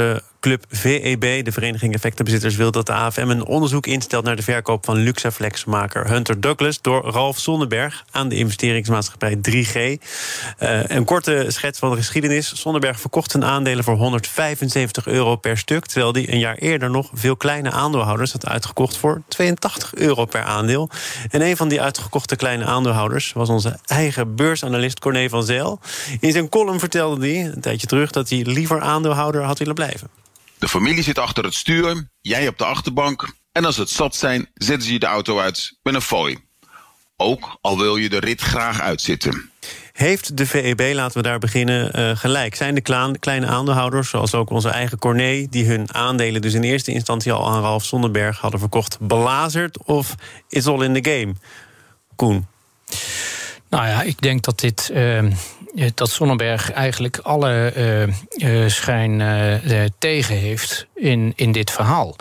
Club 0.47 0.65
VEB, 0.69 1.45
de 1.45 1.51
Vereniging 1.51 1.93
Effectenbezitters, 1.93 2.55
wil 2.55 2.71
dat 2.71 2.85
de 2.85 2.93
AFM 2.93 3.29
een 3.29 3.45
onderzoek 3.45 3.85
instelt 3.85 4.23
naar 4.23 4.35
de 4.35 4.41
verkoop 4.41 4.85
van 4.85 4.97
Luxaflex-maker 4.97 6.07
Hunter 6.07 6.41
Douglas 6.41 6.81
door 6.81 7.11
Ralf 7.11 7.39
Sonneberg 7.39 8.05
aan 8.11 8.29
de 8.29 8.35
investeringsmaatschappij 8.35 9.37
3G. 9.49 9.73
Uh, 9.73 9.97
een 10.83 11.05
korte 11.05 11.45
schets 11.47 11.79
van 11.79 11.89
de 11.89 11.95
geschiedenis. 11.95 12.61
Sonneberg 12.61 12.99
verkocht 12.99 13.31
zijn 13.31 13.45
aandelen 13.45 13.83
voor 13.83 13.95
175 13.95 15.07
euro 15.07 15.35
per 15.35 15.57
stuk, 15.57 15.85
terwijl 15.85 16.13
hij 16.13 16.29
een 16.29 16.39
jaar 16.39 16.55
eerder 16.55 16.89
nog 16.89 17.09
veel 17.13 17.35
kleine 17.35 17.71
aandeelhouders 17.71 18.31
had 18.31 18.47
uitgekocht 18.47 18.97
voor 18.97 19.21
82 19.27 19.95
euro 19.95 20.25
per 20.25 20.41
aandeel. 20.41 20.89
En 21.29 21.41
een 21.41 21.57
van 21.57 21.67
die 21.67 21.81
uitgekochte 21.81 22.35
kleine 22.35 22.65
aandeelhouders 22.65 23.33
was 23.33 23.49
onze 23.49 23.79
eigen 23.85 24.35
beursanalist 24.35 24.99
Corné 24.99 25.29
van 25.29 25.43
Zijl. 25.43 25.79
In 26.19 26.31
zijn 26.31 26.49
column 26.49 26.79
vertelde 26.79 27.27
hij 27.27 27.45
een 27.45 27.61
tijdje 27.61 27.87
terug 27.87 28.11
dat 28.11 28.29
hij 28.29 28.41
liever 28.45 28.81
aandeelhouder 28.81 29.43
had 29.43 29.59
willen 29.59 29.75
blijven. 29.75 30.09
De 30.59 30.67
familie 30.67 31.03
zit 31.03 31.17
achter 31.17 31.43
het 31.43 31.53
stuur, 31.53 32.09
jij 32.21 32.47
op 32.47 32.57
de 32.57 32.65
achterbank. 32.65 33.35
En 33.51 33.65
als 33.65 33.77
het 33.77 33.89
zat 33.89 34.15
zijn, 34.15 34.49
zetten 34.53 34.87
ze 34.87 34.93
je 34.93 34.99
de 34.99 35.05
auto 35.05 35.39
uit 35.39 35.77
met 35.83 35.93
een 35.93 36.01
fooi. 36.01 36.37
Ook 37.17 37.57
al 37.61 37.77
wil 37.77 37.95
je 37.95 38.09
de 38.09 38.19
rit 38.19 38.41
graag 38.41 38.81
uitzitten. 38.81 39.51
Heeft 39.93 40.37
de 40.37 40.45
VEB, 40.45 40.93
laten 40.93 41.17
we 41.17 41.23
daar 41.23 41.39
beginnen, 41.39 41.99
uh, 41.99 42.15
gelijk? 42.15 42.55
Zijn 42.55 42.75
de 42.75 43.17
kleine 43.19 43.45
aandeelhouders, 43.45 44.09
zoals 44.09 44.33
ook 44.33 44.49
onze 44.49 44.69
eigen 44.69 44.99
Corné... 44.99 45.47
die 45.49 45.65
hun 45.65 45.93
aandelen 45.93 46.41
dus 46.41 46.53
in 46.53 46.63
eerste 46.63 46.91
instantie 46.91 47.31
al 47.31 47.47
aan 47.47 47.61
Ralf 47.61 47.85
Sonderberg 47.85 48.39
hadden 48.39 48.59
verkocht... 48.59 48.97
belazerd 48.99 49.83
of 49.83 50.15
is 50.49 50.67
all 50.67 50.83
in 50.83 51.01
the 51.01 51.09
game? 51.09 51.33
Koen? 52.15 52.47
Nou 53.69 53.87
ja, 53.87 54.01
ik 54.01 54.21
denk 54.21 54.43
dat 54.43 54.59
dit... 54.59 54.91
Uh 54.93 55.31
dat 55.93 56.09
Sonnenberg 56.09 56.71
eigenlijk 56.71 57.17
alle 57.17 57.73
uh, 57.75 58.07
uh, 58.63 58.69
schijn 58.69 59.21
tegen 59.97 60.35
heeft 60.35 60.87
in, 60.95 61.33
in 61.35 61.51
dit 61.51 61.71
verhaal. 61.71 62.15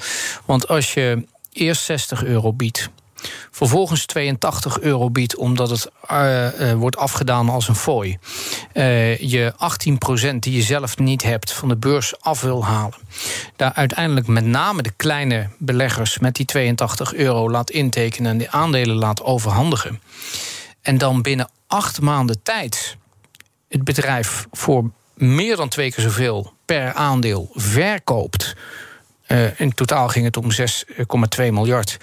Want 0.45 0.69
als 0.69 0.95
je 0.95 1.25
eerst 1.53 1.83
60 1.83 2.25
euro 2.25 2.53
biedt. 2.53 2.91
Vervolgens 3.51 4.07
82 4.07 4.81
euro 4.81 5.11
biedt 5.11 5.37
omdat 5.37 5.71
het 5.71 5.91
wordt 6.77 6.97
afgedaan 6.97 7.49
als 7.49 7.69
een 7.69 7.75
fooi. 7.75 8.19
je 9.19 9.53
18% 10.33 10.37
die 10.39 10.53
je 10.53 10.63
zelf 10.63 10.99
niet 10.99 11.23
hebt 11.23 11.53
van 11.53 11.69
de 11.69 11.77
beurs 11.77 12.21
af 12.21 12.41
wil 12.41 12.65
halen. 12.65 12.99
Daar 13.57 13.73
uiteindelijk 13.73 14.27
met 14.27 14.45
name 14.45 14.83
de 14.83 14.93
kleine 14.97 15.49
beleggers 15.59 16.19
met 16.19 16.35
die 16.35 16.47
82 16.47 17.15
euro 17.15 17.51
laat 17.51 17.71
intekenen 17.71 18.31
en 18.31 18.39
die 18.39 18.51
aandelen 18.51 18.97
laat 18.97 19.23
overhandigen. 19.23 20.01
En 20.87 20.99
dan 20.99 21.23
binnen 21.23 21.51
acht 21.67 22.01
maanden 22.01 22.43
tijd 22.43 22.97
het 23.69 23.85
bedrijf 23.85 24.47
voor 24.53 24.91
meer 25.15 25.57
dan 25.57 25.69
twee 25.69 25.93
keer 25.93 26.05
zoveel 26.05 26.53
per 26.65 26.93
aandeel 26.93 27.51
verkoopt. 27.55 28.57
Uh, 29.29 29.61
in 29.61 29.75
totaal 29.75 30.09
ging 30.09 30.25
het 30.25 30.37
om 30.37 30.51
6,2 30.53 31.53
miljard 31.53 31.97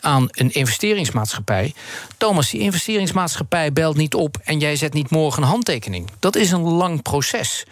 aan 0.00 0.28
een 0.30 0.52
investeringsmaatschappij. 0.52 1.74
Thomas, 2.16 2.50
die 2.50 2.60
investeringsmaatschappij 2.60 3.72
belt 3.72 3.96
niet 3.96 4.14
op 4.14 4.36
en 4.44 4.58
jij 4.58 4.76
zet 4.76 4.92
niet 4.92 5.10
morgen 5.10 5.42
een 5.42 5.48
handtekening. 5.48 6.10
Dat 6.18 6.36
is 6.36 6.50
een 6.50 6.62
lang 6.62 7.02
proces. 7.02 7.64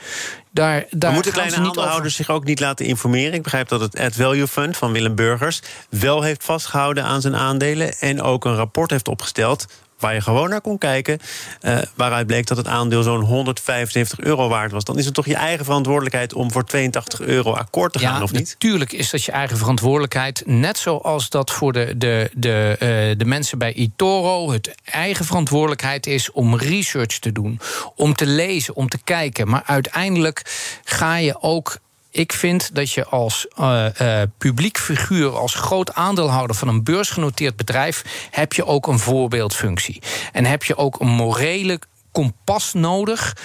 Daar, 0.51 0.87
daar 0.91 1.13
moeten 1.13 1.33
kleine 1.33 1.57
aandeelhouders 1.57 2.17
zich 2.17 2.31
ook 2.31 2.45
niet 2.45 2.61
laten 2.61 2.87
informeren? 2.87 3.33
Ik 3.33 3.43
begrijp 3.43 3.69
dat 3.69 3.81
het 3.81 3.99
Ad 3.99 4.15
Value 4.15 4.49
Fund 4.49 4.77
van 4.77 4.93
Willem 4.93 5.15
Burgers 5.15 5.63
wel 5.91 6.23
heeft 6.23 6.45
vastgehouden 6.45 7.05
aan 7.05 7.21
zijn 7.21 7.37
aandelen 7.37 7.99
en 7.99 8.23
ook 8.23 8.45
een 8.45 8.55
rapport 8.55 8.91
heeft 8.91 9.09
opgesteld 9.09 9.67
waar 9.99 10.15
je 10.15 10.21
gewoon 10.21 10.51
naar 10.51 10.61
kon 10.61 10.79
kijken. 10.79 11.19
Uh, 11.63 11.79
waaruit 11.95 12.27
bleek 12.27 12.47
dat 12.47 12.57
het 12.57 12.67
aandeel 12.67 13.03
zo'n 13.03 13.21
175 13.21 14.21
euro 14.21 14.49
waard 14.49 14.73
was. 14.73 14.85
Dan 14.85 14.99
is 14.99 15.05
het 15.05 15.15
toch 15.15 15.27
je 15.27 15.35
eigen 15.35 15.65
verantwoordelijkheid 15.65 16.35
om 16.35 16.53
voor 16.53 16.65
82 16.65 17.21
euro 17.21 17.53
akkoord 17.53 17.93
te 17.93 17.99
gaan, 17.99 18.23
of 18.23 18.33
niet? 18.33 18.49
Natuurlijk 18.49 18.93
is 18.93 19.11
dat 19.11 19.25
je 19.25 19.33
eigen 19.33 19.57
verantwoordelijkheid. 19.57 20.43
Net 20.47 20.79
zoals 20.79 21.31
dat 21.31 21.51
voor 21.51 21.73
de, 21.73 21.95
de, 21.97 22.31
de, 22.35 22.77
uh, 22.81 23.19
de 23.19 23.25
mensen 23.25 23.59
bij 23.59 23.75
eToro 23.75 24.51
het 24.51 24.75
eigen 24.85 25.25
verantwoordelijkheid 25.25 26.07
is 26.07 26.31
om 26.31 26.57
research 26.57 27.19
te 27.19 27.33
doen. 27.33 27.61
Om 27.95 28.15
te 28.15 28.27
lezen, 28.27 28.75
om 28.75 28.89
te 28.89 28.99
kijken. 29.05 29.49
Maar 29.49 29.63
uiteindelijk 29.67 30.43
ga 30.85 31.17
je 31.17 31.43
ook 31.43 31.79
ik 32.19 32.33
vind 32.33 32.75
dat 32.75 32.91
je 32.91 33.05
als 33.05 33.47
uh, 33.61 33.87
uh, 34.01 34.23
publiek 34.39 34.79
figuur, 34.79 35.37
als 35.37 35.55
groot 35.55 35.95
aandeelhouder 35.95 36.57
van 36.57 36.69
een 36.69 36.85
beursgenoteerd 36.85 37.57
bedrijf, 37.57 38.29
heb 38.31 38.53
je 38.53 38.67
ook 38.67 38.87
een 38.87 38.99
voorbeeldfunctie. 38.99 40.03
En 40.33 40.45
heb 40.45 40.65
je 40.65 40.77
ook 40.77 41.01
een 41.01 41.09
morele 41.09 41.81
kompas 42.13 42.73
nodig 42.73 43.37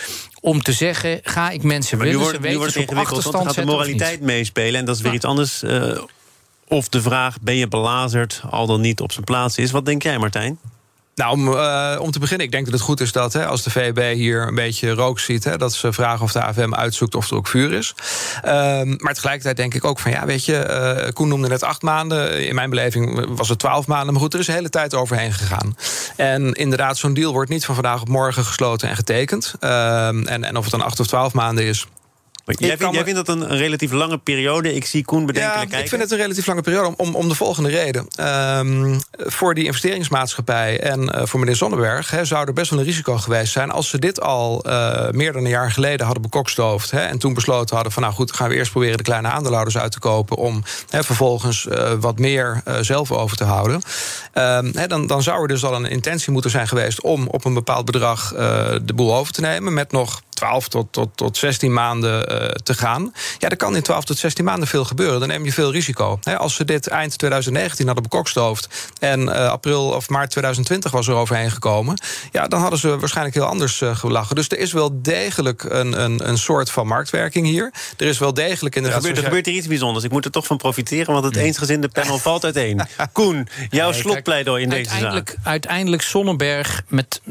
om 0.42 0.62
te 0.62 0.74
zeggen: 0.74 1.20
ga 1.24 1.50
ik 1.50 1.64
mensen 1.64 1.98
Maar 1.98 2.08
nu 2.08 2.12
willen 2.12 2.26
wordt, 2.26 2.36
ze 2.36 2.42
nu 2.42 2.48
weten 2.48 2.60
wordt 2.60 2.74
ze 2.74 2.80
het 2.80 2.90
ingewikkeld, 2.90 3.24
want 3.24 3.36
dan 3.36 3.46
gaat 3.46 3.56
de 3.56 3.66
moraliteit 3.66 4.22
meespelen. 4.22 4.80
En 4.80 4.86
dat 4.86 4.96
is 4.96 5.02
weer 5.02 5.14
iets 5.14 5.26
anders. 5.26 5.64
eh, 5.64 6.02
of 6.68 6.90
de 6.90 7.02
vraag, 7.02 7.42
ben 7.42 7.56
je 7.56 7.68
belazerd, 7.68 8.42
al 8.50 8.68
dan 8.68 8.82
niet 8.82 9.02
op 9.02 9.12
zijn 9.12 9.26
plaats 9.26 9.58
is. 9.58 9.72
Wat 9.72 9.86
denk 9.86 10.04
jij, 10.04 10.18
Martijn? 10.18 10.60
Nou, 11.16 11.32
om, 11.32 11.54
eh, 11.54 11.96
om 12.00 12.12
te 12.12 12.20
beginnen, 12.20 12.46
ik 12.46 12.52
denk 12.52 12.66
dat 12.66 12.74
het 12.74 12.84
goed 12.84 13.00
is 13.00 13.12
dat 13.12 13.34
hè, 13.34 13.46
als 13.46 13.64
de 13.64 13.70
VEB 13.70 14.14
hier 14.14 14.48
een 14.48 14.56
beetje 14.56 14.92
rook 14.92 15.20
ziet, 15.20 15.44
hè, 15.44 15.58
dat 15.58 15.74
ze 15.74 15.94
vragen 15.94 16.24
of 16.24 16.32
de 16.32 16.44
AFM 16.44 16.74
uitzoekt 16.74 17.16
of 17.16 17.30
er 17.30 17.36
ook 17.36 17.48
vuur 17.48 17.74
is. 17.74 17.96
Ehm, 18.42 18.96
maar 18.98 19.14
tegelijkertijd 19.14 19.58
denk 19.58 19.74
ik 19.74 19.84
ook 19.84 20.00
van 20.00 20.12
ja, 20.12 20.26
weet 20.26 20.46
je, 20.46 20.58
eh, 20.58 21.14
Koen 21.14 21.28
noemde 21.28 21.48
net 21.48 21.64
acht 21.64 21.82
maanden. 21.82 22.48
In 22.48 22.56
mijn 22.56 22.70
beleving 22.70 23.36
was 23.36 23.50
het 23.50 23.60
twaalf 23.60 23.88
maanden. 23.88 24.14
Maar 24.14 24.22
goed, 24.22 24.34
er 24.34 24.40
is 24.40 24.46
de 24.46 24.52
hele 24.52 24.70
tijd 24.70 24.94
overheen 24.94 25.34
gegaan. 25.34 25.78
En 26.16 26.54
inderdaad, 26.54 26.98
zo'n 26.98 27.14
deal 27.14 27.34
wordt 27.34 27.50
niet 27.50 27.66
van 27.66 27.76
vandaag 27.76 28.02
op 28.02 28.08
morgen 28.08 28.46
gesloten 28.46 28.90
en 28.90 28.96
getekend. 28.96 29.54
Ehm, 29.60 30.24
en, 30.24 30.44
en 30.44 30.58
of 30.58 30.64
het 30.64 30.72
dan 30.72 30.82
acht 30.82 31.00
of 31.00 31.08
twaalf 31.08 31.34
maanden 31.34 31.66
is. 31.66 31.88
Jij, 32.46 32.56
kan 32.56 32.68
vindt, 32.78 32.82
jij 32.82 32.92
me- 32.92 33.04
vindt 33.12 33.26
dat 33.26 33.36
een, 33.36 33.52
een 33.52 33.58
relatief 33.58 33.92
lange 33.92 34.18
periode. 34.18 34.74
Ik 34.76 34.86
zie 34.86 35.06
Koen 35.06 35.26
bedenkelijk 35.26 35.60
Ja, 35.62 35.66
kijken. 35.66 35.84
ik 35.84 35.90
vind 35.90 36.02
het 36.02 36.12
een 36.12 36.18
relatief 36.18 36.46
lange 36.46 36.62
periode 36.62 36.88
om, 36.88 36.94
om, 36.98 37.16
om 37.16 37.30
de 37.30 37.36
volgende 37.36 37.70
reden. 37.70 38.08
Ehm, 38.16 39.00
voor 39.12 39.54
die 39.54 39.66
investeringsmaatschappij 39.66 40.80
en 40.80 41.10
eh, 41.10 41.26
voor 41.26 41.40
meneer 41.40 41.56
Zonneberg... 41.56 42.10
Hè, 42.10 42.26
zou 42.26 42.48
er 42.48 42.54
best 42.54 42.70
wel 42.70 42.80
een 42.80 42.86
risico 42.86 43.18
geweest 43.18 43.52
zijn... 43.52 43.72
als 43.72 43.90
ze 43.90 44.00
dit 44.00 44.22
al 44.22 44.64
eh, 44.64 45.10
meer 45.10 45.34
dan 45.34 45.44
een 45.44 45.50
jaar 45.50 45.72
geleden 45.72 46.06
hadden 46.06 46.22
bekokstoofd... 46.24 46.92
Hè, 46.92 47.00
en 47.00 47.18
toen 47.18 47.34
besloten 47.34 47.76
hadden 47.76 47.94
van... 47.94 48.02
nou 48.04 48.14
goed, 48.16 48.34
gaan 48.34 48.50
we 48.50 48.56
eerst 48.56 48.72
proberen 48.72 48.98
de 48.98 49.04
kleine 49.04 49.28
aandeelhouders 49.28 49.78
uit 49.78 49.92
te 49.92 50.00
kopen... 50.00 50.38
om 50.38 50.64
hè, 50.90 51.04
vervolgens 51.04 51.68
eh, 51.68 51.92
wat 52.00 52.20
meer 52.20 52.62
eh, 52.66 52.76
zelf 52.82 53.12
over 53.12 53.38
te 53.38 53.44
houden. 53.44 53.82
Ehm, 54.34 54.72
hè, 54.74 54.88
dan, 54.88 55.08
dan 55.08 55.24
zou 55.24 55.42
er 55.42 55.48
dus 55.48 55.64
al 55.66 55.76
een 55.76 55.86
intentie 55.86 56.32
moeten 56.32 56.52
zijn 56.52 56.68
geweest... 56.68 57.02
om 57.02 57.28
op 57.28 57.46
een 57.46 57.54
bepaald 57.54 57.86
bedrag 57.86 58.34
eh, 58.34 58.76
de 58.82 58.94
boel 58.94 59.16
over 59.16 59.34
te 59.34 59.42
nemen... 59.42 59.74
met 59.74 59.92
nog 59.92 60.22
12 60.34 60.68
tot, 60.68 60.88
tot, 60.92 61.10
tot 61.16 61.38
16 61.38 61.74
maanden 61.74 62.28
eh, 62.28 62.48
te 62.48 62.74
gaan. 62.74 63.14
Ja, 63.38 63.50
er 63.50 63.58
kan 63.58 63.76
in 63.76 63.82
12 63.82 64.04
tot 64.04 64.18
16 64.18 64.46
maanden 64.46 64.68
veel 64.68 64.86
gebeuren. 64.86 65.20
Dan 65.20 65.28
neem 65.28 65.46
je 65.46 65.54
veel 65.54 65.72
risico. 65.72 66.20
Hè, 66.24 66.38
als 66.38 66.56
ze 66.56 66.66
dit 66.66 66.88
eind 66.88 67.18
2019 67.18 67.86
hadden 67.86 68.04
bekokstoofd... 68.04 68.92
en 69.00 69.36
eh, 69.36 69.50
april 69.50 69.90
of 69.90 70.10
maart 70.10 70.30
2020 70.30 70.92
was 70.92 71.08
er 71.08 71.14
overheen 71.14 71.52
gekomen... 71.52 71.98
ja, 72.32 72.48
dan 72.48 72.62
hadden 72.62 72.80
ze 72.80 73.00
waarschijnlijk 73.00 73.36
heel 73.36 73.46
anders 73.46 73.82
eh, 73.82 73.96
gelachen. 73.96 74.36
Dus 74.36 74.50
er 74.50 74.60
is 74.60 74.74
wel 74.74 75.02
degelijk 75.02 75.64
een, 75.64 76.04
een, 76.04 76.30
een 76.30 76.38
soort 76.38 76.72
van 76.72 76.88
marktwerking 76.88 77.48
hier. 77.48 77.74
Er 77.98 78.08
is 78.08 78.18
wel 78.18 78.34
degelijk 78.34 78.76
Er 78.76 78.82
inderdaad... 78.82 79.02
gebeurt, 79.02 79.18
er 79.18 79.24
gebeurt 79.24 79.46
hier 79.46 79.56
iets 79.56 79.68
bijzonders. 79.68 80.06
Ik 80.06 80.12
moet 80.12 80.26
er 80.26 80.32
toch 80.32 80.46
van 80.46 80.58
profiteren, 80.58 81.14
want 81.14 81.26
het 81.26 81.36
eensgezinde 81.36 81.88
panel 81.88 82.18
valt 82.30 82.44
uiteen. 82.44 82.82
Koen, 83.12 83.48
jouw 83.70 83.92
Nee, 83.92 84.02
slotpleidooi 84.02 84.64
in 84.64 84.70
deze 84.70 84.90
uiteindelijk, 84.90 85.30
zaak. 85.30 85.46
Uiteindelijk 85.46 86.02
Sonnenberg 86.02 86.84
met 86.88 87.22
80% 87.26 87.28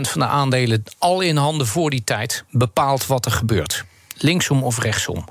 van 0.00 0.20
de 0.20 0.26
aandelen 0.26 0.82
al 0.98 1.20
in 1.20 1.36
handen 1.36 1.66
voor 1.66 1.90
die 1.90 2.04
bepaalt 2.50 3.06
wat 3.06 3.26
er 3.26 3.32
gebeurt. 3.32 3.84
Linksom 4.22 4.62
of 4.62 4.78
rechtsom. 4.78 5.24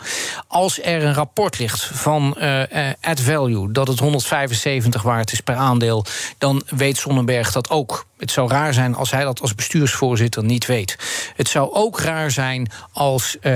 Als 0.48 0.82
er 0.82 1.04
een 1.04 1.14
rapport 1.14 1.60
ligt 1.60 1.86
van 1.94 2.38
eh 2.38 2.88
eh, 2.90 2.96
Add 3.02 3.22
Value 3.22 3.72
dat 3.72 3.88
het 3.88 4.00
175 4.00 5.02
waard 5.02 5.32
is 5.32 5.42
per 5.42 5.56
aandeel, 5.56 6.06
dan 6.38 6.64
weet 6.66 6.98
Sonnenberg 6.98 7.52
dat 7.52 7.70
ook. 7.70 8.06
Het 8.18 8.32
zou 8.32 8.50
raar 8.50 8.74
zijn 8.74 8.96
als 8.96 9.12
hij 9.12 9.24
dat 9.24 9.42
als 9.42 9.56
bestuursvoorzitter 9.56 10.44
niet 10.44 10.66
weet. 10.66 10.98
Het 11.36 11.48
zou 11.48 11.74
ook 11.74 12.00
raar 12.00 12.32
zijn 12.32 12.72
als 12.92 13.38
eh, 13.40 13.52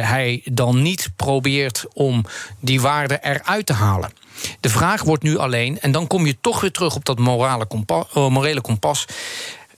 hij 0.00 0.40
dan 0.44 0.82
niet 0.82 1.10
probeert 1.16 1.84
om 1.92 2.24
die 2.60 2.80
waarde 2.80 3.18
eruit 3.22 3.66
te 3.66 3.72
halen. 3.72 4.10
De 4.60 4.68
vraag 4.68 5.02
wordt 5.02 5.22
nu 5.22 5.38
alleen, 5.38 5.80
en 5.80 5.92
dan 5.92 6.06
kom 6.06 6.26
je 6.26 6.36
toch 6.40 6.60
weer 6.60 6.70
terug 6.70 6.94
op 6.94 7.04
dat 7.04 7.18
morale 7.18 7.66
kompa- 7.66 8.06
eh, 8.14 8.28
morele 8.28 8.60
kompas. 8.60 9.04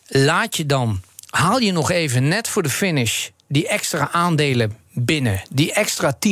Laat 0.06 0.56
je 0.56 0.66
dan, 0.66 1.00
haal 1.26 1.58
je 1.58 1.72
nog 1.72 1.90
even 1.90 2.28
net 2.28 2.48
voor 2.48 2.62
de 2.62 2.68
finish 2.68 3.28
die 3.48 3.68
extra 3.68 4.08
aandelen 4.12 4.76
binnen, 4.98 5.42
die 5.50 5.72
extra 5.72 6.16
10% 6.18 6.30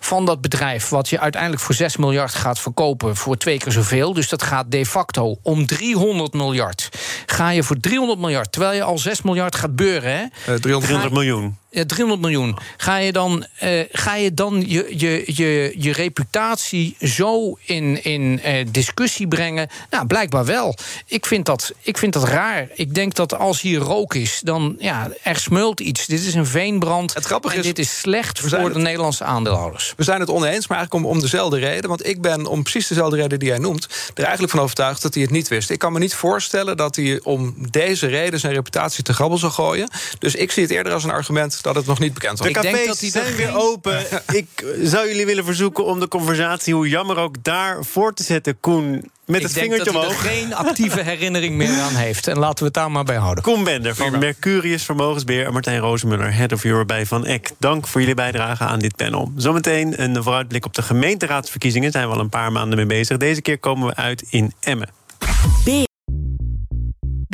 van 0.00 0.26
dat 0.26 0.40
bedrijf, 0.40 0.88
wat 0.88 1.08
je 1.08 1.20
uiteindelijk 1.20 1.62
voor 1.62 1.74
6 1.74 1.96
miljard 1.96 2.34
gaat 2.34 2.58
verkopen, 2.58 3.16
voor 3.16 3.36
twee 3.36 3.58
keer 3.58 3.72
zoveel. 3.72 4.12
Dus 4.12 4.28
dat 4.28 4.42
gaat 4.42 4.70
de 4.70 4.86
facto 4.86 5.38
om 5.42 5.66
300 5.66 6.32
miljard. 6.32 6.88
Ga 7.26 7.50
je 7.50 7.62
voor 7.62 7.80
300 7.80 8.18
miljard, 8.18 8.52
terwijl 8.52 8.74
je 8.74 8.82
al 8.82 8.98
6 8.98 9.22
miljard 9.22 9.54
gaat 9.54 9.76
beuren, 9.76 10.10
hè? 10.10 10.22
eh, 10.22 10.60
300 10.60 10.84
300 10.84 11.12
miljoen. 11.12 11.60
Ja, 11.74 11.84
300 11.86 12.20
miljoen. 12.20 12.58
Ga 12.76 12.96
je 12.96 13.12
dan, 13.12 13.46
eh, 13.58 13.80
ga 13.92 14.14
je, 14.16 14.34
dan 14.34 14.64
je, 14.66 14.94
je, 14.96 15.22
je, 15.26 15.74
je 15.78 15.92
reputatie 15.92 16.96
zo 17.00 17.58
in, 17.64 18.04
in 18.04 18.40
eh, 18.42 18.66
discussie 18.70 19.28
brengen? 19.28 19.68
Nou, 19.90 20.06
blijkbaar 20.06 20.44
wel. 20.44 20.76
Ik 21.06 21.26
vind, 21.26 21.46
dat, 21.46 21.72
ik 21.80 21.98
vind 21.98 22.12
dat 22.12 22.24
raar. 22.24 22.68
Ik 22.74 22.94
denk 22.94 23.14
dat 23.14 23.38
als 23.38 23.60
hier 23.60 23.78
rook 23.78 24.14
is, 24.14 24.40
dan 24.44 24.76
ja, 24.78 25.10
er 25.22 25.36
smeult 25.36 25.80
iets. 25.80 26.06
Dit 26.06 26.20
is 26.20 26.34
een 26.34 26.46
veenbrand. 26.46 27.14
Het 27.14 27.24
grappige 27.24 27.51
en 27.56 27.62
dit 27.62 27.78
is 27.78 27.98
slecht 27.98 28.40
voor 28.40 28.72
de 28.72 28.78
Nederlandse 28.78 29.24
aandeelhouders. 29.24 29.94
We 29.96 30.02
zijn 30.02 30.20
het 30.20 30.30
oneens, 30.30 30.66
maar 30.66 30.78
eigenlijk 30.78 31.06
om, 31.06 31.12
om 31.12 31.20
dezelfde 31.20 31.58
reden. 31.58 31.88
Want 31.88 32.06
ik 32.06 32.20
ben 32.20 32.46
om 32.46 32.62
precies 32.62 32.86
dezelfde 32.86 33.16
reden 33.16 33.38
die 33.38 33.48
jij 33.48 33.58
noemt... 33.58 33.88
er 34.14 34.22
eigenlijk 34.22 34.52
van 34.52 34.60
overtuigd 34.60 35.02
dat 35.02 35.14
hij 35.14 35.22
het 35.22 35.32
niet 35.32 35.48
wist. 35.48 35.70
Ik 35.70 35.78
kan 35.78 35.92
me 35.92 35.98
niet 35.98 36.14
voorstellen 36.14 36.76
dat 36.76 36.96
hij 36.96 37.20
om 37.22 37.54
deze 37.70 38.06
reden... 38.06 38.40
zijn 38.40 38.52
reputatie 38.52 39.04
te 39.04 39.12
grabbel 39.12 39.38
zou 39.38 39.52
gooien. 39.52 39.88
Dus 40.18 40.34
ik 40.34 40.52
zie 40.52 40.62
het 40.62 40.72
eerder 40.72 40.92
als 40.92 41.04
een 41.04 41.10
argument 41.10 41.62
dat 41.62 41.74
het 41.74 41.86
nog 41.86 41.98
niet 41.98 42.14
bekend 42.14 42.38
was. 42.38 42.48
De 42.48 42.54
Ik 42.54 42.62
denk 42.62 42.74
cafés 42.74 42.86
dat 42.86 43.00
hij 43.00 43.10
zijn 43.10 43.36
weer 43.36 43.56
open. 43.56 44.06
Ik 44.42 44.46
zou 44.82 45.08
jullie 45.08 45.26
willen 45.26 45.44
verzoeken 45.44 45.84
om 45.84 46.00
de 46.00 46.08
conversatie, 46.08 46.74
hoe 46.74 46.88
jammer 46.88 47.16
ook 47.16 47.34
daar, 47.42 47.84
voor 47.84 48.14
te 48.14 48.22
zetten. 48.22 48.60
Koen, 48.60 49.10
met 49.26 49.42
het 49.42 49.50
ik 49.50 49.56
denk 49.56 49.70
vingertje 49.70 49.92
dat 49.92 50.02
hij 50.02 50.10
omhoog. 50.10 50.24
er 50.24 50.30
geen 50.30 50.54
actieve 50.54 51.00
herinnering 51.10 51.54
meer 51.54 51.80
aan 51.80 51.94
heeft. 51.94 52.26
En 52.26 52.38
laten 52.38 52.58
we 52.58 52.64
het 52.64 52.74
daar 52.74 52.90
maar 52.90 53.04
bij 53.04 53.16
houden. 53.16 53.44
Koen 53.44 53.64
Bender 53.64 53.94
van 53.94 54.18
Mercurius 54.18 54.82
Vermogensbeheer... 54.82 55.46
en 55.46 55.52
Martijn 55.52 55.78
Rozenmuller, 55.78 56.34
Head 56.34 56.52
of 56.52 56.64
Europe 56.64 56.86
bij 56.86 57.06
Van 57.06 57.26
Eck. 57.26 57.50
Dank 57.58 57.86
voor 57.86 58.00
jullie 58.00 58.14
bijdrage 58.14 58.64
aan 58.64 58.78
dit 58.78 58.96
panel. 58.96 59.32
Zometeen 59.36 60.02
een 60.02 60.22
vooruitblik 60.22 60.64
op 60.64 60.74
de 60.74 60.82
gemeenteraadsverkiezingen. 60.82 61.92
Daar 61.92 62.00
zijn 62.00 62.12
we 62.12 62.18
al 62.18 62.24
een 62.24 62.30
paar 62.30 62.52
maanden 62.52 62.76
mee 62.76 62.86
bezig. 62.86 63.16
Deze 63.16 63.42
keer 63.42 63.58
komen 63.58 63.88
we 63.88 63.94
uit 63.94 64.24
in 64.30 64.52
Emmen. 64.60 64.88